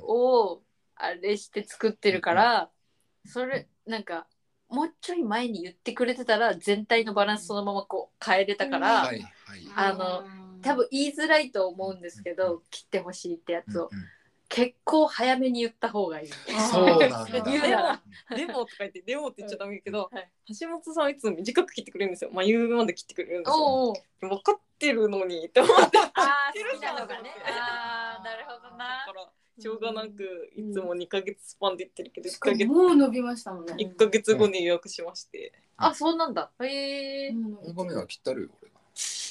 [0.00, 0.62] を
[0.96, 2.70] あれして作ってるから、
[3.24, 4.26] それなんか
[4.68, 9.60] もうちょい前に言ってくれてたら全体のバランスそのままこう変えれたから、はいはい。
[9.76, 10.24] あの
[10.62, 14.04] 多分言いづらいと思うんですけど、切ってほしいってやつを、うんうん
[14.50, 16.28] 結構早めに言った方がいい。
[16.72, 17.26] そうなんだ。
[17.44, 18.02] 言うなら
[18.34, 27.30] でもとか言ってでもって言っちゃダメだけど、はい橋本さんはいつも短く切ってくれるんですよ眉まで切ってくれるんですよおうおう分かってるのにって思って あ知ってるじゃん好きなのがね。
[27.46, 29.12] あーなるほどなだ。
[29.12, 33.74] からしょうがなくいつも2ヶ月スパンで言ってるけど1しかもヶ月もう伸びましたもんね。
[33.76, 36.50] 1ヶ月後に予約しまして、あそうなんだ。
[36.62, 37.32] へえ。
[37.32, 38.77] もう伸びてごめんは切ったるよ俺が。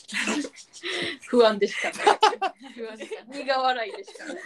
[1.28, 1.92] 不安でした。
[1.92, 3.24] 不安でした。
[3.26, 4.26] 苦笑いでした。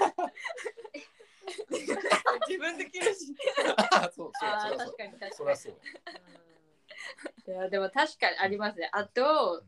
[2.48, 3.36] 自分で切るし
[4.16, 5.54] そうそう確かに確か
[7.46, 7.54] に。
[7.54, 8.90] いやでも確かにありますね。
[8.92, 9.64] あと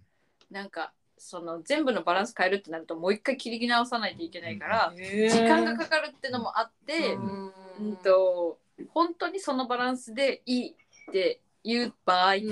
[0.50, 10.76] なんかその全部のバランス変えるってなるともう一回切り直さないといけないから、時間がかかるってのもあって、うん、と本当にそのバランスでいいっ
[11.12, 12.50] ていう場合と、い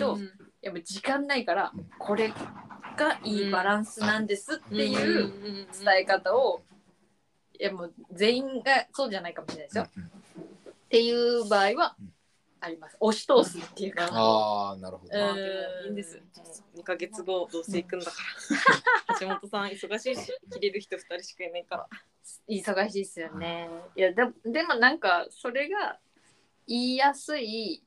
[0.62, 2.34] やもう時間ないからこれ
[2.96, 5.68] がいいバランスなんですっていう伝
[6.02, 6.62] え方を、
[7.60, 9.88] いやもう全員がそうじゃないかもしれないですよ。
[9.98, 12.14] うんっていう場合はうん
[12.64, 12.96] あります。
[13.00, 14.08] 押し通すっていうか。
[14.12, 15.18] ああなるほど。
[15.86, 16.22] いいんです。
[16.78, 18.12] 2ヶ月後どうせ行くんだか
[19.10, 19.18] ら。
[19.20, 21.88] 橋本さん忙しいし切れる人2人しかいないから。
[22.48, 23.68] 忙しいですよね。
[23.96, 25.98] いやでもでもなんかそれが
[26.68, 27.84] 言いやすい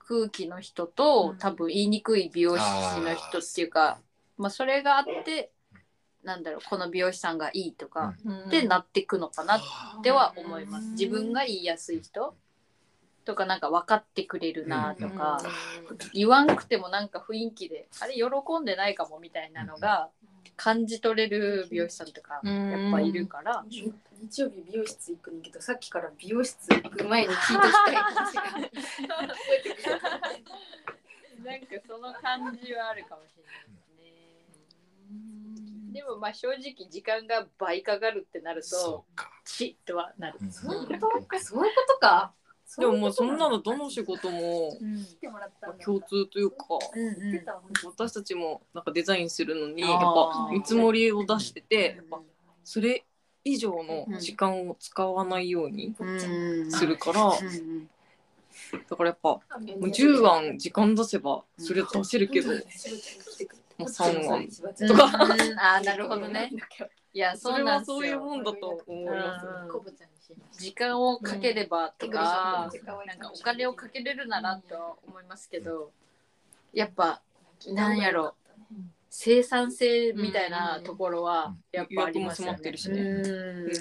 [0.00, 2.62] 空気の人と、うん多分言いにくい美容師
[3.00, 4.02] の人っていうか
[4.36, 5.50] まあそれがあって
[6.24, 8.14] なんだろうこの美容師さんがいいとか、
[8.48, 9.60] ってなっていくのかなっ
[10.02, 10.88] ては思います。
[10.92, 12.34] 自分が言いやすい人
[13.26, 15.38] とかなんか分かってくれるなとか、
[16.14, 18.22] 言わんくてもなんか雰囲気であれ喜
[18.60, 20.08] んでないかもみたいなのが
[20.56, 23.64] 感じ取れる美容師さんとかやっぱいるから。
[24.20, 28.42] 日曜日美容室行くんだけどさっきから美容室行く前に聞いときたい話が。
[31.44, 33.52] なんかその感じはあるかもしれない
[35.92, 39.30] でもまあ正直時間が倍かかるってなるとそうか。
[39.44, 40.38] チッとはなる。
[40.42, 40.50] うん。
[40.50, 42.32] そういうことか、そういうことか。
[42.78, 45.04] でももうそんなのどの仕事もうん。
[45.04, 46.56] 来てもらったんだ共通というか。
[47.84, 52.20] 私たちもなんかデザインするのにやっあーぱ見積もりを出しててやっぱ
[52.64, 53.04] それ
[53.44, 56.70] 以上の時間を使わないようにうん。
[56.72, 57.88] するから、うん
[58.88, 59.40] だからやっぱも
[59.80, 62.52] う10案時間出せばそれ出せるけど、
[63.78, 64.48] もう3案
[64.80, 64.88] うん。
[64.88, 65.04] とか。
[65.04, 66.50] うんあー なるほどね。
[67.12, 69.46] いやそれはそういうもんだと思います。
[69.46, 70.54] うん。
[70.58, 73.06] 時間をかければとか、うん。
[73.06, 75.92] なんかお金をかけれるならとは思いますけど、
[76.72, 77.22] やっぱ
[77.66, 78.34] なんやろ
[79.10, 82.58] 生産性みたいなところはやっぱありますよね。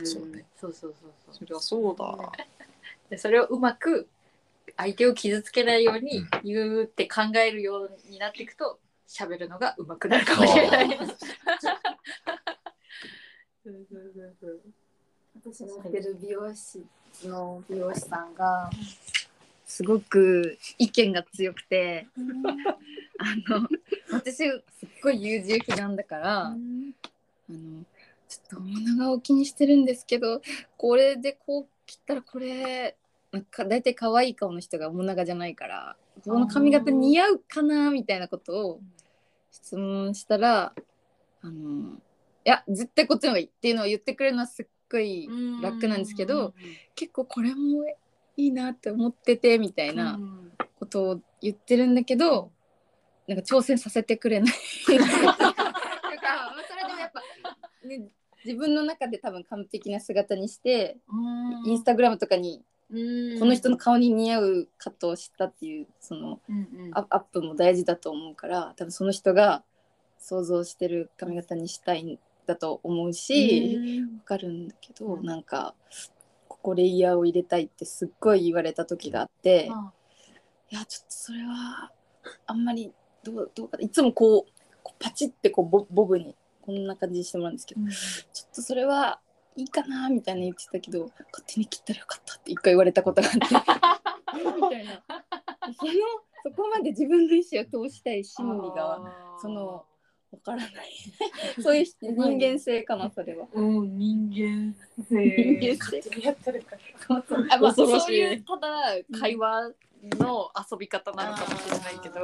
[0.03, 0.45] そうね。
[0.55, 1.35] そうそうそうそう。
[1.35, 2.31] そりゃそうだ。
[3.09, 4.07] でそれをうまく
[4.77, 8.79] 相手を傷つけないように言うって考えるようになっていくと
[9.13, 11.03] 喋るのがうまくなるかもしれないです。
[15.35, 16.83] 私のやってる美容師
[17.25, 18.71] の美容師さんが
[19.65, 22.07] すごく意見が強くて
[23.19, 23.67] あの
[24.11, 26.57] 私すっごい優柔不断だから、あの
[28.27, 30.41] ちょっと面長気にしてるんですけど
[30.75, 32.95] これでこう切ったらこれ
[33.31, 35.95] なんか大体可愛い顔の人が面長じゃないから
[36.25, 38.79] この髪型似合うかなみたいなことを
[39.53, 40.73] 質問したら
[41.41, 41.93] あの
[42.45, 45.29] いや絶対こっちの方がいいっていうのを言ってくれるのはすっごい
[45.61, 46.53] 楽なんですけど
[46.95, 47.85] 結構これも
[48.35, 50.19] いいなって思っててみたいな
[50.79, 52.51] ことを言ってるんだけど
[53.27, 54.53] なんか挑戦させてくれない。
[54.97, 55.73] なんかまあ
[56.67, 57.21] それでもやっぱ、
[57.87, 58.09] ね、
[58.43, 60.97] 自分の中で多分完璧な姿にして
[61.65, 62.61] インスタグラムとかに
[63.39, 66.39] この人の顔に似合うカットをしたっていうその
[66.93, 69.63] アアップも大事だと思うから多分その人が
[70.19, 73.79] 想像してる髪型にしたいんだと思うし
[74.19, 75.73] わかるんだけど、なんか
[76.47, 79.69] ここレイヤーを入れたいってすっごい言われた時があって、
[80.69, 81.91] いやちょっとそれは
[82.45, 83.83] あんまりどうどうかな。
[83.83, 89.19] いつもこうパチってこうボボブにこんな感じにしてもらうんですけど、ちょっとそれは
[89.55, 93.39] いいかなみたいな言ってたけど勝手に切ったらよかったって一回言われたことがあって。
[94.55, 95.03] みたいな。
[95.79, 95.91] その
[96.43, 98.99] そこまで自分の意思を通したい心理が
[99.41, 99.85] その
[100.31, 100.69] わからない。
[101.61, 103.47] そういう人間性かなそれは。
[103.53, 104.75] うん、人間
[105.09, 106.01] 人間性。
[106.01, 106.09] そ
[107.17, 108.69] うそうあまあ、そういうただ
[109.19, 109.71] 会話
[110.19, 112.15] の遊び方なのかもしれないけど、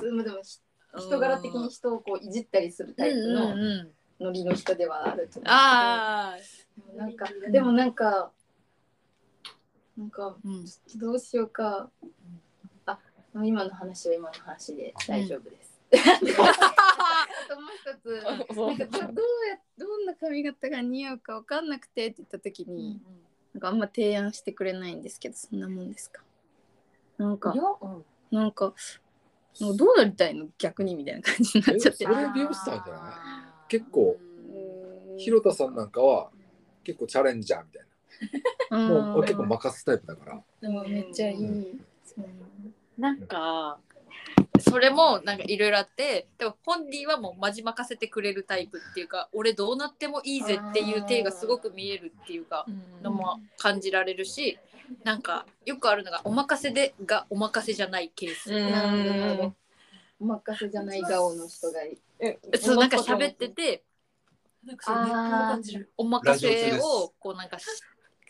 [0.00, 0.60] でもでもひ
[0.96, 3.54] 人柄的に人をこういじったりするタイプの
[4.20, 5.44] ノリの人ではあると思うけど。
[5.50, 6.36] ああ、
[6.96, 8.32] なんかでもなんか
[9.96, 10.64] なんかうん、
[10.96, 11.90] どうしようか。
[12.86, 12.98] あ
[13.44, 15.78] 今の話は今の話で大丈夫です。
[15.92, 16.18] あ
[17.48, 23.00] ともう一つなんかどうやどんな髪型が似合うかわかんなくてって言った時に、
[23.54, 26.22] なんかあんま提案してくれないんですけどそんなもんですか？
[27.16, 28.74] なんかうん、なんか
[29.60, 32.04] なんかどうなりたいの逆にみたいな感じになっちゃって。
[32.04, 33.10] えそれ美容師さんじゃな
[33.66, 33.68] い？
[33.68, 34.16] 結構
[35.16, 36.30] 広田さんなんかは
[36.84, 37.88] 結構チャレンジャーみたいな。
[39.12, 40.42] もう結構任すタイプだから。
[40.60, 41.84] でもめっちゃいい、うん。
[42.98, 43.78] なんか
[44.60, 52.66] それもなんかいろいろあってでも本人はもうまじ任せてくれるタイプっていうか俺どうなってもいいぜっていう手がすごく見えるっていうか
[53.02, 54.58] のも感じられるし
[55.04, 59.54] なんかよくあるのがお任せでがお任せじゃないケース、なるほど
[60.20, 61.98] お任せじゃない顔の人がいい
[62.58, 63.82] そうなんか喋ってて
[64.68, 65.92] なんかそうネットも感じる。
[65.96, 67.64] お任せをこうなんかし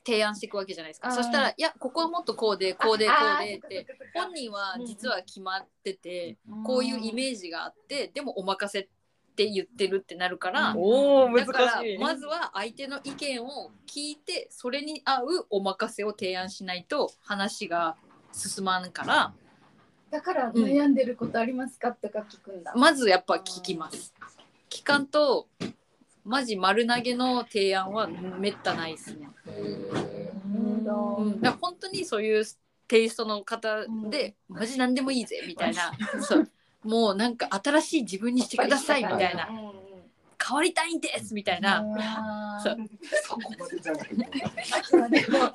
[0.07, 1.11] 提案していくわけじゃないですか。
[1.11, 3.13] そしたらいやここはもっとこうでこうでこ
[3.43, 3.87] うでって。
[4.15, 8.89] 本人は実は決まっててこういうイメージがあってでもお任せっ
[9.37, 11.99] て言ってるってなるからおお難だからしい。
[11.99, 17.97] まずは相手の意見を聞いてそれに合うお任せを提案しないと話が
[18.33, 19.33] 進まんから。
[20.11, 21.93] だから悩んでることありますか？
[21.93, 24.15] とか聞くんだ、まずやっぱ聞きます。
[24.71, 25.49] 聞かんと
[26.25, 29.29] マジ丸投げの提案はめったないですね。
[29.47, 32.45] うん、だから本当にそういう
[32.87, 35.93] テイストの方で、マジ何でもいいぜみたいな。
[36.21, 36.51] そう。
[36.85, 39.49] もうなんか新しい自分にしてくださいみたいな。
[39.51, 39.89] うんうん
[40.41, 41.83] 変わりたいんですみたいな。
[42.63, 42.77] そう。
[43.25, 44.09] そこまでじゃない。
[45.11, 45.51] でも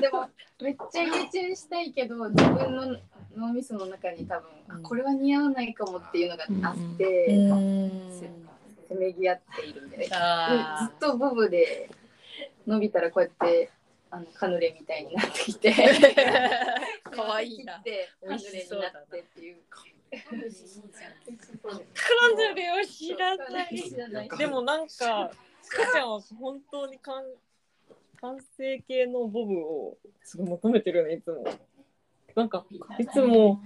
[0.00, 0.28] でも
[0.62, 2.96] めっちゃ優中したいけど自分の
[3.36, 7.26] 脳みその中に多分、あこれは似合わないかもっていうのがあって、
[8.90, 11.88] せめぎ合っているんで、ずあっとボブで
[12.66, 13.70] 伸びたらこうやって
[14.10, 15.72] あのカヌレみたいになってきて。
[15.72, 17.74] ーかわいいな。
[17.74, 19.58] 切ってカヌレになってっていう。
[19.70, 20.40] カン
[22.36, 24.28] ヌレを知らない。
[24.36, 25.32] でもなんか、か
[25.92, 27.22] ちゃんは本当に完
[28.20, 31.44] 完成形のボブをすごい求めてるね、いつも。
[32.34, 32.64] なんか、
[32.98, 33.60] いつも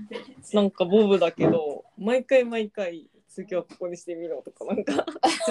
[0.53, 5.05] なんかボブだけど、毎回毎回次はここにしてみろとか、なんか、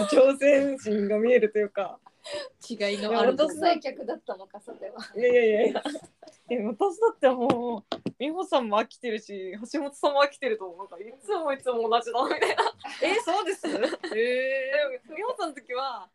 [0.09, 1.99] 挑戦心が見えるというか、
[2.69, 4.95] 違いのある私国際客だったのかさては。
[5.15, 5.83] いやいやいやいや
[6.49, 10.77] え私だってもう美穂さんも飽きてるし橋本さんも飽きてると思う。
[10.77, 12.63] なんかいつもいつも同じだみたいな。
[13.01, 13.67] えそうです？
[14.15, 14.71] え
[15.09, 16.09] 美穂さんの時は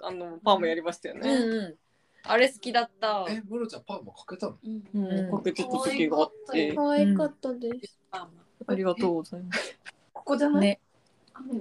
[0.00, 1.78] あのパーマやりましたようんね、うん。
[2.24, 3.24] あれ好きだった。
[3.30, 4.58] え、ムロちゃんパーマかけたの？
[4.62, 4.68] う
[5.28, 5.30] ん。
[5.30, 6.74] かけてた時があって。
[6.74, 7.54] 可愛かった。
[7.54, 7.98] です。
[8.12, 8.28] あ
[8.74, 9.78] りがとうございます。
[10.12, 10.78] ここじゃない。
[11.40, 11.60] ね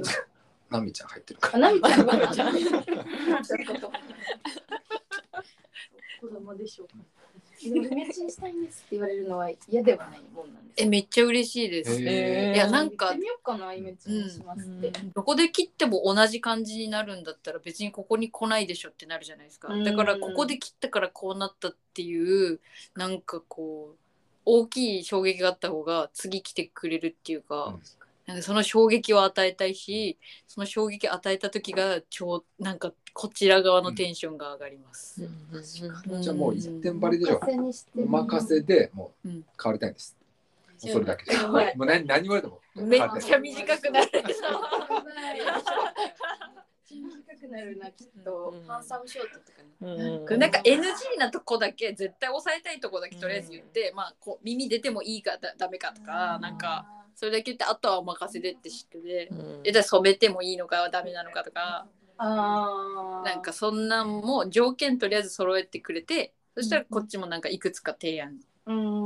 [0.69, 1.69] ナミちゃん入ってるかあ、ら。
[1.69, 2.83] なみちゃんが。
[6.19, 6.93] 子供でしょうか。
[7.63, 12.05] でもイメチェンしたいんですって言われるのは嫌ではないもんなんですえめっちゃ嬉しいです、い
[12.55, 14.91] やなんか行ってみようかなイメチェンしますって。
[15.15, 22.59] どこで切っても同じ感じになるんだったら別にここに来ないでしょってなるじゃないですかうんだからここで切ったからこうなったっていう
[22.95, 23.97] なんかこう
[24.45, 27.81] 大きい衝撃があった方が次来てくれるっていうか,、うん
[28.27, 35.23] なんかその衝撃を与えたいしその衝撃与えた時が超なんかこちら側のテンションが上がります。
[35.23, 37.39] うんじゃあもう一点張りでしょ
[37.97, 38.05] お。
[38.05, 39.45] 任せでもううん。
[39.61, 40.15] 変わりたいんです。
[40.77, 41.47] それだけです。
[41.47, 42.59] もう何何言われても。
[42.75, 44.09] めっちゃ短くなる。
[44.11, 44.23] 短
[47.39, 48.53] くなるなきっと。
[48.67, 56.85] ハンサムショートとかなんか NG なとこだけ絶対抑えたいとこだけとりあえず言って、まあこう耳出てもいいかだダメかとか、なんか
[57.17, 61.87] それだけ言ってあとはお任せでって知ってて、うんえじゃあ染めてもいいのかダメなのかとか、
[62.17, 63.27] ああ。
[63.27, 68.37] なんかそんなんも条件とりあえず揃えてくれてそしたらこっちもなんかいくつか提案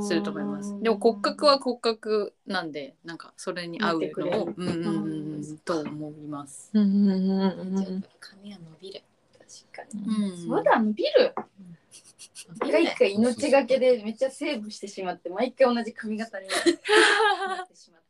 [0.02, 0.78] すると思います。
[0.82, 6.70] でも骨格は骨格なんでなんかそれに合うのをうんうんうんうんと思います。
[6.74, 9.00] うんうんうんうん髪は伸びる。
[9.72, 10.04] 確かに。
[10.04, 11.34] うんそうだ、伸びる。
[12.54, 18.01] 一回一回命がけでめっちゃセーブしてしまって、毎回同じ髪型になってしまっ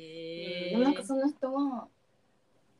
[0.00, 0.70] て。
[0.70, 1.88] でもなんかその人は、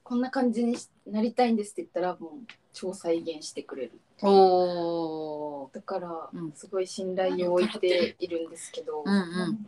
[0.02, 2.30] こんな感じになりたいんですって言ったら、もう
[2.72, 3.92] 超再現してくれる。
[4.22, 5.74] おー。
[5.74, 9.66] だからうん、すごい信頼を置いているんですけど、うんうん。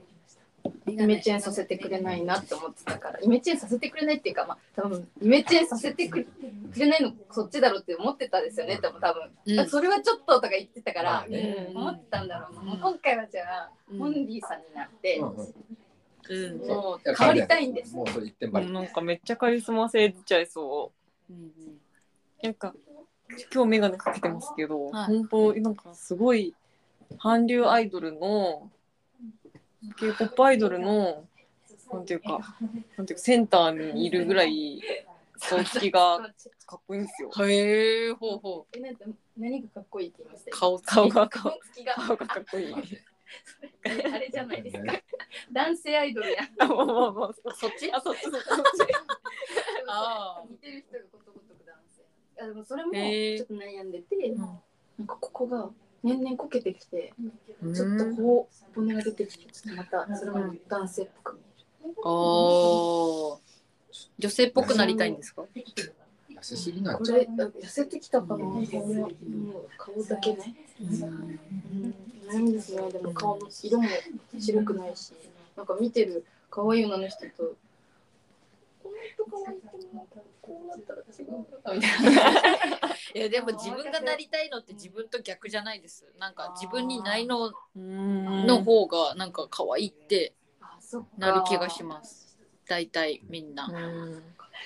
[0.87, 6.27] イメチェンさせてくれないなって思ってたから、イメチェンさせてくれないっていうか、まあ、多分イメチェンさせてく
[6.77, 9.31] れないのそっちだろうって思ってたですよね、多分多分。
[9.47, 9.69] うん。
[9.69, 11.71] それはちょっととか言ってたから、まあね。
[11.75, 12.61] 思ったんだろうな。
[12.61, 12.67] うん。
[12.67, 13.99] もう今回はじゃあ、うん。
[13.99, 15.21] モンディさんになって、
[16.35, 17.95] うんもう変わりたいんです。
[17.95, 18.71] もうそれ一点張り。
[18.73, 20.93] なんかめっちゃカリスマ性出ちゃいそ
[21.29, 21.53] ううん
[22.43, 22.75] なんか
[23.53, 26.55] 今日メガネかけてますけど、はい本当なんかすごい
[27.19, 28.71] 韓流アイドルの
[29.99, 31.25] K-POP アイドルの
[31.93, 32.39] なんていうか
[32.97, 34.81] なんていうかセンターにいるぐらい
[35.41, 36.19] 顔つきが
[36.67, 37.31] かっこいいんですよ。
[37.47, 39.05] へえほうほえなんて
[39.37, 40.51] 何がかっこいいって言いました？
[40.51, 42.75] う顔顔が顔顔つきが顔がかっこいい。
[43.85, 44.93] まあれじゃないですか。
[45.53, 46.39] 男性アイドルや。
[46.59, 47.91] あまあまあまあそっち？
[47.93, 48.31] あそっちそ。
[49.89, 52.03] あ似てる人がことごとく男性。
[52.43, 54.37] あでもそれもちょっと悩んでて、ん。
[54.37, 54.45] な
[55.05, 55.71] んかここが
[56.03, 61.43] 年々こけてきて、ーちょっとこう骨が出てきて、ちょっとまたそれも男性っぽく見
[62.05, 63.39] あー。
[64.19, 65.45] 女性っぽくなりたいんですか？
[66.43, 68.45] 痩せすぎなんじゃない痩せてきたかな。
[68.45, 68.65] もう
[69.79, 70.55] 顔だけね。
[70.81, 71.95] うん
[72.27, 72.91] ないんですね。
[72.91, 73.89] でも顔の色も
[74.41, 75.13] 白くないし、
[75.57, 77.55] なんか見てる可愛い女の人と。
[78.83, 82.97] この人可愛いけど、こうなったら違うなみたいな。
[83.15, 90.35] いやでも自分がなりたいのって自分と逆じゃないですなんか自分にないのの方がなんか可愛いって。
[91.17, 92.32] なる気がします
[92.69, 93.67] 大体みんな。
[93.67, 94.23] うん。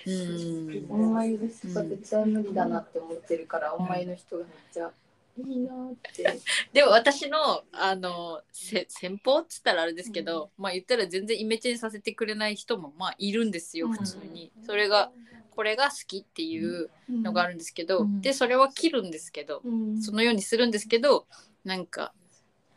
[0.06, 0.86] うん。
[0.88, 4.90] お前ですとか絶対無理だなって思ってるから、お前の人がめっちゃ
[5.38, 6.40] いいなって。
[6.72, 13.92] でも私のあのせ先方っつったらあれですけど、まあ言ったら全然イメチェンさせてくれない人もまあいるんですようん。
[13.92, 15.10] 普通に、それが
[15.50, 18.20] これが好きっていうのがあるんですけど、うん。
[18.20, 20.02] でそれは切るんですけど、うん。
[20.02, 21.26] そのようにするんですけど
[21.64, 22.12] なんか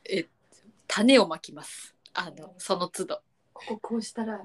[0.06, 0.28] え
[0.88, 1.96] 種をまきます。
[2.14, 3.22] あのその都度。
[3.54, 4.42] こここうしたら、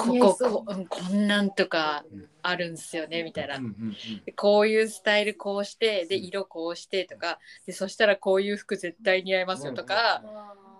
[0.00, 2.04] こここ,、うん、こんなんとか
[2.42, 3.56] あるんすよねみたいな。
[3.56, 4.24] うんうんうん。
[4.24, 10.22] でこういうスタイルこうしてで色こうしてとかでそしたらこういう服絶対似合いますよとか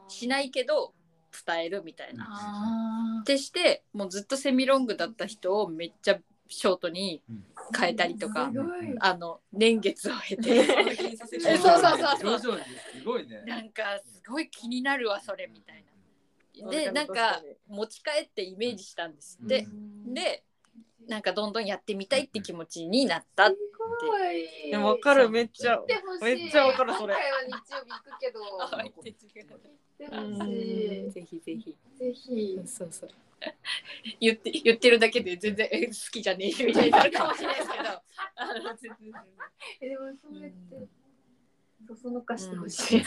[0.09, 0.93] しないけど
[1.47, 2.27] 伝えるみたいな。
[2.29, 6.19] あってしてもうずっとセミロングだった人をめっちゃ
[6.49, 7.23] ショートに
[7.79, 8.51] 変えたりとか。
[9.01, 10.65] あの年月を経て。
[11.41, 12.39] そう々そうそうそう。
[12.39, 12.65] に徐々に
[12.99, 13.43] すごいね。
[13.47, 15.90] なんかすごい気になるわそれみたいな。
[16.63, 19.67] うんでなん確か持ち帰ってイメージしたんですって。
[20.07, 20.45] で
[21.09, 23.57] なんかどんどんやってみたいって気持ちになったって。
[23.57, 24.69] すごい。
[24.69, 25.81] いやわかるめっちゃ
[26.23, 29.59] めっちゃわかるそれ今回は日曜日行くけど。
[31.11, 31.77] ぜひぜひ。
[31.99, 32.61] ぜひ。
[32.67, 33.11] そうそう。
[34.21, 37.85] 言って言ってるだけで全然え好きじゃねえみたいになるかもしれないですけど
[39.81, 40.89] でもそうやって
[41.91, 43.03] そそのかしてほしい、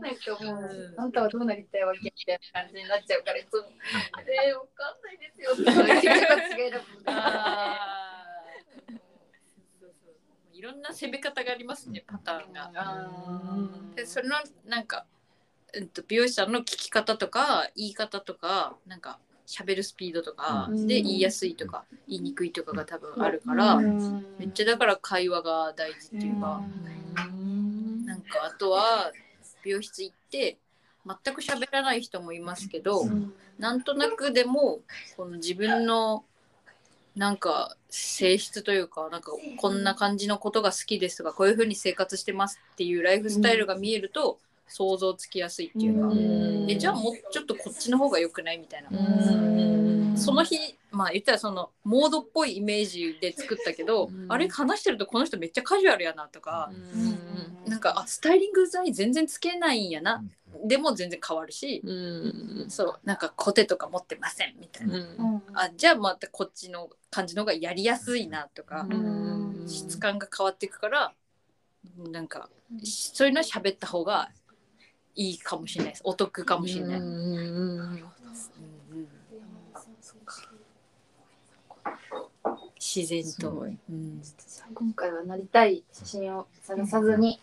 [0.00, 0.16] なん。
[0.16, 1.00] かもう、うん。
[1.00, 3.62] あんたはどうなりたいわけみたいな感じになっちゃうからいつも
[4.28, 8.92] 「えー、わかんないですよ」ってそういう人たちが選ぶあー
[9.80, 9.94] そう。
[10.04, 10.14] そう
[10.52, 12.70] いろんな攻め方がありますねパターンが。
[13.96, 14.36] でそれの
[14.66, 15.06] なんか、
[15.72, 20.86] うん、と美容師さんの聞き方とか言い方とかなんか喋るスピードとかうん。
[20.86, 26.62] で言いやすいとか言いにくいとかが多分あるから、めっちゃだから会話が大事っていうか、
[27.14, 27.51] なん
[28.32, 29.12] かあとは
[29.64, 30.58] 美容室行って
[31.06, 33.04] 全く喋らない人もいますけど、
[33.58, 34.80] なんとなくでも
[35.16, 36.24] この自分の
[37.14, 44.38] なんか性質というかなんかこんな感じのことが好きですとかこういうふうに生活してますっていうライフスタイルが見えると
[44.72, 46.14] 想像つきやすいっていうか、
[46.72, 50.56] えじゃあもうちょっとこっちの方が良くないみたいな、その日
[50.90, 56.70] まあ言ったらそのモードっぽいイメージで作ったけど、あれ話してるとこの人めっちゃカジュアルやなとか、
[57.66, 60.24] なんかあスタイリング剤全然つけないんやな、
[60.64, 61.82] でも全然変わるし、
[62.68, 65.06] そうなんかコテとか持ってませんみたいな、
[65.52, 68.86] あじゃあまたこっちの感じの方がやりやすいなとか、
[69.66, 71.12] 質感が変わっていくから
[72.10, 72.48] なんか
[72.84, 74.30] そういうの喋った方が
[75.14, 76.02] いいかもしれないです。
[76.04, 77.00] お得かもしれない。
[82.78, 84.22] 自然と、うん、
[84.74, 87.40] 今回はなりたい写真を探さずに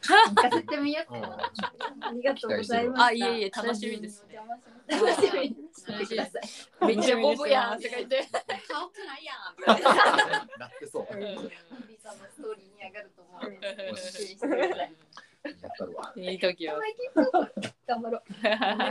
[0.00, 1.52] 行かせてみようかな
[2.00, 4.38] ありがとうございましたあいえいえ楽しみですね
[4.86, 8.28] 楽しみにしてくださいめっちゃボブやんとか言って
[8.68, 9.32] 顔ってないや
[9.74, 10.60] ん。
[10.60, 11.06] なってそう。
[11.16, 14.92] リさんのストーリーに上がると思うので楽しみにしてください
[15.44, 16.12] やったるわ。
[16.16, 16.80] いい時は
[17.86, 18.48] 頑張ろうで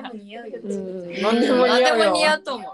[0.09, 0.59] も似合うよ。
[0.63, 2.73] 何でも似合うよ何でも似合うと思う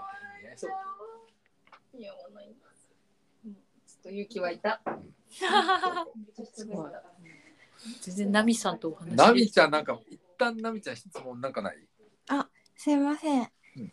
[1.98, 4.80] 似合わないちょっと勇気湧いた
[8.02, 11.76] 全然ナミさんとお話ナミちゃんなんか一旦ナミちゃん質問なんかない？
[12.76, 13.92] すいませんうん。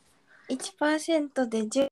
[0.50, 1.88] 1%で10